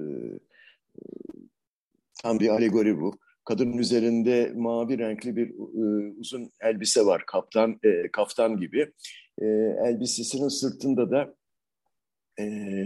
tam 2.23 2.41
bir 2.41 2.49
alegori 2.49 3.01
bu. 3.01 3.19
Kadının 3.45 3.79
üzerinde 3.79 4.53
mavi 4.57 4.99
renkli 4.99 5.37
bir 5.37 5.51
e, 5.51 6.13
uzun 6.19 6.51
elbise 6.61 7.07
var, 7.07 7.27
kaptan 7.27 7.79
e, 7.83 8.11
kaftan 8.13 8.57
gibi. 8.57 8.93
E, 9.39 9.47
elbisesinin 9.87 10.49
sırtında 10.49 11.11
da 11.11 11.35
e, 12.39 12.45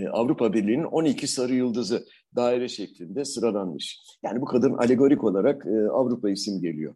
Avrupa 0.09 0.53
Birliği'nin 0.53 0.85
12 0.85 1.29
sarı 1.29 1.55
yıldızı 1.55 2.07
daire 2.37 2.69
şeklinde 2.69 3.25
sıralanmış. 3.25 4.01
Yani 4.23 4.41
bu 4.41 4.45
kadın 4.45 4.75
alegorik 4.75 5.25
olarak 5.25 5.67
e, 5.67 5.89
Avrupa 5.91 6.31
isim 6.31 6.61
geliyor. 6.61 6.95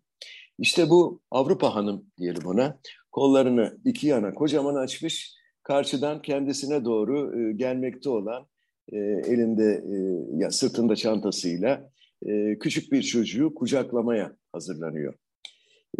İşte 0.62 0.90
bu 0.90 1.20
Avrupa 1.30 1.74
hanım 1.74 2.06
diyelim 2.18 2.46
ona. 2.46 2.78
Kollarını 3.12 3.78
iki 3.84 4.06
yana 4.06 4.34
kocaman 4.34 4.74
açmış. 4.74 5.34
Karşıdan 5.62 6.22
kendisine 6.22 6.84
doğru 6.84 7.40
e, 7.40 7.52
gelmekte 7.52 8.10
olan 8.10 8.46
e, 8.92 8.96
elinde 8.98 9.64
e, 9.64 9.96
ya 10.42 10.50
sırtında 10.50 10.96
çantasıyla 10.96 11.90
e, 12.26 12.58
küçük 12.58 12.92
bir 12.92 13.02
çocuğu 13.02 13.54
kucaklamaya 13.54 14.36
hazırlanıyor. 14.52 15.14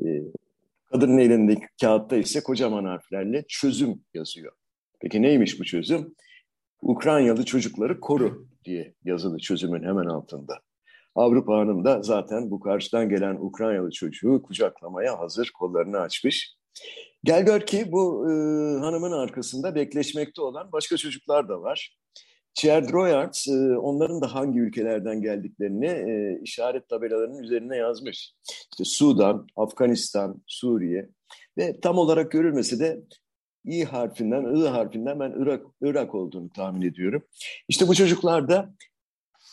E, 0.05 0.23
kadının 0.93 1.19
elindeki 1.19 1.67
kağıtta 1.81 2.17
ise 2.17 2.43
kocaman 2.43 2.85
harflerle 2.85 3.45
çözüm 3.49 4.05
yazıyor. 4.15 4.53
Peki 5.01 5.23
neymiş 5.23 5.61
bu 5.61 5.65
çözüm? 5.65 6.15
Ukraynalı 6.83 7.45
çocukları 7.45 8.01
koru 8.01 8.47
diye 8.65 8.95
yazılı 9.05 9.39
çözümün 9.39 9.83
hemen 9.83 10.07
altında. 10.07 10.61
Avrupa 11.15 11.59
Hanım 11.59 11.85
da 11.85 12.03
zaten 12.03 12.51
bu 12.51 12.61
karşıdan 12.61 13.09
gelen 13.09 13.35
Ukraynalı 13.41 13.91
çocuğu 13.91 14.43
kucaklamaya 14.43 15.19
hazır, 15.19 15.51
kollarını 15.59 16.01
açmış. 16.01 16.57
Gel 17.25 17.45
gör 17.45 17.61
ki 17.61 17.93
bu 17.93 18.31
e, 18.31 18.33
hanımın 18.81 19.13
arkasında 19.13 19.75
bekleşmekte 19.75 20.43
olan 20.43 20.73
başka 20.73 20.97
çocuklar 20.97 21.49
da 21.49 21.63
var. 21.63 21.97
Thierry 22.55 22.93
Droyards 22.93 23.49
e, 23.49 23.77
onların 23.77 24.21
da 24.21 24.35
hangi 24.35 24.61
ülkelerden 24.61 25.23
geldiklerini 25.23 25.87
e, 25.87 26.41
işaret 26.43 26.89
tabelalarının 26.89 27.43
üzerine 27.43 27.77
yazmış. 27.77 28.35
İşte 28.71 28.85
Sudan, 28.85 29.47
Afganistan, 29.57 30.43
Suriye 30.47 31.09
ve 31.59 31.81
tam 31.81 31.99
olarak 31.99 32.31
görülmesi 32.31 32.81
de 32.81 33.01
İ 33.65 33.85
harfinden, 33.85 34.55
I 34.55 34.69
harfinden 34.69 35.21
ben 35.21 35.35
Irak, 35.39 35.63
Irak 35.83 36.15
olduğunu 36.15 36.51
tahmin 36.51 36.83
ediyorum. 36.83 37.23
İşte 37.69 37.89
bu 37.89 37.95
çocuklar 37.95 38.49
da 38.49 38.75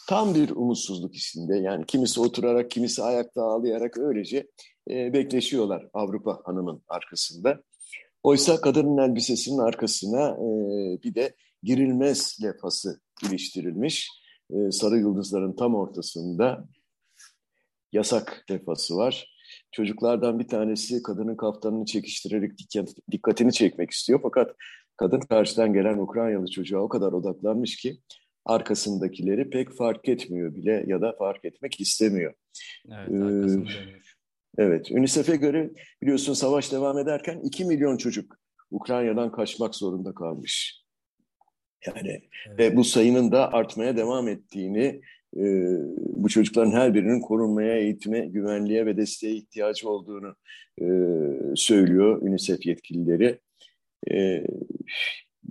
tam 0.09 0.35
bir 0.35 0.49
umutsuzluk 0.49 1.15
içinde. 1.15 1.57
Yani 1.57 1.85
kimisi 1.85 2.21
oturarak, 2.21 2.71
kimisi 2.71 3.03
ayakta 3.03 3.43
ağlayarak 3.43 3.97
öylece 3.97 4.47
e, 4.89 5.13
bekleşiyorlar 5.13 5.87
Avrupa 5.93 6.41
hanımın 6.45 6.83
arkasında. 6.87 7.63
Oysa 8.23 8.61
kadının 8.61 8.97
elbisesinin 8.97 9.57
arkasına 9.57 10.29
e, 10.29 10.47
bir 11.03 11.15
de 11.15 11.35
girilmez 11.63 12.37
lefası 12.43 13.01
iliştirilmiş. 13.29 14.09
E, 14.51 14.71
sarı 14.71 14.97
yıldızların 14.97 15.55
tam 15.55 15.75
ortasında 15.75 16.67
yasak 17.91 18.45
lefası 18.51 18.95
var. 18.95 19.35
Çocuklardan 19.71 20.39
bir 20.39 20.47
tanesi 20.47 21.03
kadının 21.03 21.35
kaftanını 21.35 21.85
çekiştirerek 21.85 22.51
dikkatini 23.11 23.53
çekmek 23.53 23.91
istiyor. 23.91 24.19
Fakat 24.23 24.55
kadın 24.97 25.19
karşıdan 25.19 25.73
gelen 25.73 25.97
Ukraynalı 25.97 26.47
çocuğa 26.47 26.81
o 26.81 26.89
kadar 26.89 27.11
odaklanmış 27.11 27.77
ki 27.77 27.97
arkasındakileri 28.45 29.49
pek 29.49 29.71
fark 29.71 30.09
etmiyor 30.09 30.55
bile 30.55 30.83
ya 30.87 31.01
da 31.01 31.15
fark 31.19 31.45
etmek 31.45 31.81
istemiyor. 31.81 32.33
Evet, 32.91 33.09
ee, 34.57 34.63
evet, 34.63 34.91
UNICEF'e 34.91 35.35
göre 35.35 35.69
biliyorsun 36.01 36.33
savaş 36.33 36.71
devam 36.71 36.97
ederken 36.97 37.39
2 37.43 37.65
milyon 37.65 37.97
çocuk 37.97 38.39
Ukrayna'dan 38.71 39.31
kaçmak 39.31 39.75
zorunda 39.75 40.13
kalmış. 40.13 40.83
Yani 41.87 42.21
evet. 42.47 42.59
ve 42.59 42.75
bu 42.75 42.83
sayının 42.83 43.31
da 43.31 43.53
artmaya 43.53 43.97
devam 43.97 44.27
ettiğini 44.27 45.01
e, 45.37 45.43
bu 45.97 46.29
çocukların 46.29 46.71
her 46.71 46.93
birinin 46.93 47.19
korunmaya, 47.19 47.77
eğitime, 47.77 48.19
güvenliğe 48.19 48.85
ve 48.85 48.97
desteğe 48.97 49.35
ihtiyacı 49.35 49.89
olduğunu 49.89 50.35
e, 50.81 50.85
söylüyor 51.55 52.21
UNICEF 52.21 52.65
yetkilileri. 52.65 53.39
E, 54.11 54.43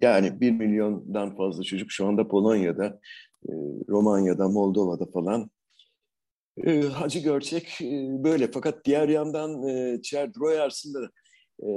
yani 0.02 0.40
bir 0.40 0.50
milyondan 0.50 1.36
fazla 1.36 1.62
çocuk 1.62 1.90
şu 1.90 2.06
anda 2.06 2.28
Polonya'da, 2.28 3.00
e, 3.48 3.52
Romanya'da, 3.88 4.48
Moldova'da 4.48 5.06
falan. 5.06 5.50
E, 6.66 6.80
Hacı 6.80 7.18
Görçek 7.18 7.80
e, 7.80 8.24
böyle. 8.24 8.50
Fakat 8.50 8.84
diğer 8.84 9.08
yandan 9.08 9.68
e, 9.68 10.02
Cherd 10.02 10.34
Royers'ın 10.36 10.94
da 10.94 11.10
e, 11.62 11.68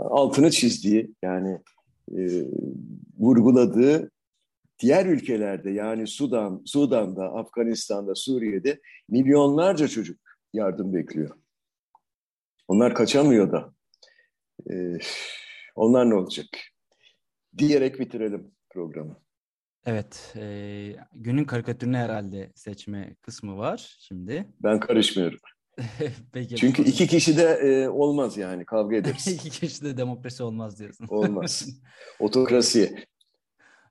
altını 0.00 0.50
çizdiği 0.50 1.14
yani 1.22 1.58
e, 2.16 2.22
vurguladığı 3.18 4.10
diğer 4.78 5.06
ülkelerde 5.06 5.70
yani 5.70 6.06
Sudan, 6.06 6.62
Sudan'da, 6.64 7.24
Afganistan'da, 7.24 8.14
Suriye'de 8.14 8.80
milyonlarca 9.08 9.88
çocuk 9.88 10.20
yardım 10.52 10.94
bekliyor. 10.94 11.30
Onlar 12.68 12.94
kaçamıyor 12.94 13.52
da. 13.52 13.74
Ee, 14.70 14.98
onlar 15.74 16.10
ne 16.10 16.14
olacak? 16.14 16.46
Diyerek 17.58 18.00
bitirelim 18.00 18.50
programı. 18.70 19.20
Evet, 19.86 20.32
e, 20.36 20.96
günün 21.12 21.44
karikatürünü 21.44 21.96
herhalde 21.96 22.52
seçme 22.54 23.16
kısmı 23.22 23.56
var 23.56 23.96
şimdi. 24.00 24.48
Ben 24.62 24.80
karışmıyorum. 24.80 25.38
Peki, 26.32 26.56
Çünkü 26.56 26.82
iki 26.82 27.06
kişi 27.06 27.36
de 27.36 27.42
e, 27.42 27.88
olmaz 27.88 28.36
yani 28.36 28.64
kavga 28.64 28.96
ederiz. 28.96 29.26
iki 29.44 29.50
kişi 29.50 29.84
de 29.84 29.96
demokrasi 29.96 30.42
olmaz 30.42 30.78
diyorsun. 30.78 31.06
Olmaz. 31.08 31.68
Otokrasi. 32.20 33.04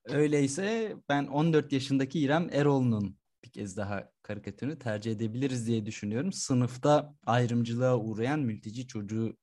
Öyleyse 0.06 0.96
ben 1.10 1.26
14 1.26 1.72
yaşındaki 1.72 2.20
İrem 2.20 2.50
Erol'un 2.52 3.18
bir 3.44 3.52
kez 3.52 3.78
daha 3.78 4.10
karikatürünü 4.24 4.80
tercih 4.80 5.12
edebiliriz 5.12 5.68
diye 5.68 5.86
düşünüyorum. 5.86 6.34
Sınıfta 6.34 7.16
ayrımcılığa 7.26 7.98
uğrayan 7.98 8.40
mülteci 8.40 8.88
çocuğu 8.88 9.38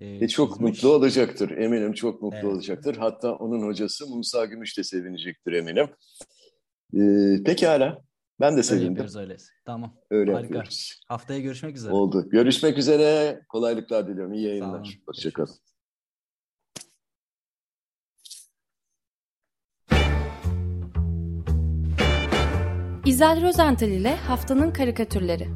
e, 0.00 0.24
e 0.24 0.28
çok 0.28 0.52
çizmiş. 0.52 0.70
mutlu 0.72 0.88
olacaktır. 0.88 1.50
Eminim 1.50 1.92
çok 1.92 2.22
mutlu 2.22 2.38
evet. 2.38 2.44
olacaktır. 2.44 2.96
Hatta 2.96 3.32
onun 3.32 3.66
hocası 3.66 4.06
Musa 4.06 4.44
Gümüş 4.44 4.78
de 4.78 4.84
sevinecektir 4.84 5.52
eminim. 5.52 5.86
Ee, 6.94 7.42
pekala. 7.44 8.02
Ben 8.40 8.56
de 8.56 8.62
sevindim. 8.62 9.06
Öyle 9.08 9.18
öyleyse. 9.18 9.52
Tamam. 9.64 9.96
Öyle 10.10 10.32
Harika. 10.32 10.44
yapıyoruz. 10.44 11.00
Haftaya 11.08 11.40
görüşmek 11.40 11.76
üzere. 11.76 11.92
Oldu. 11.92 12.28
Görüşmek 12.30 12.78
üzere. 12.78 13.40
Kolaylıklar 13.48 14.08
diliyorum. 14.08 14.32
İyi 14.32 14.46
yayınlar. 14.46 14.98
Hoşçakalın. 15.06 15.54
İzel 23.06 23.42
Rozental 23.42 23.88
ile 23.88 24.16
Haftanın 24.16 24.70
Karikatürleri 24.70 25.48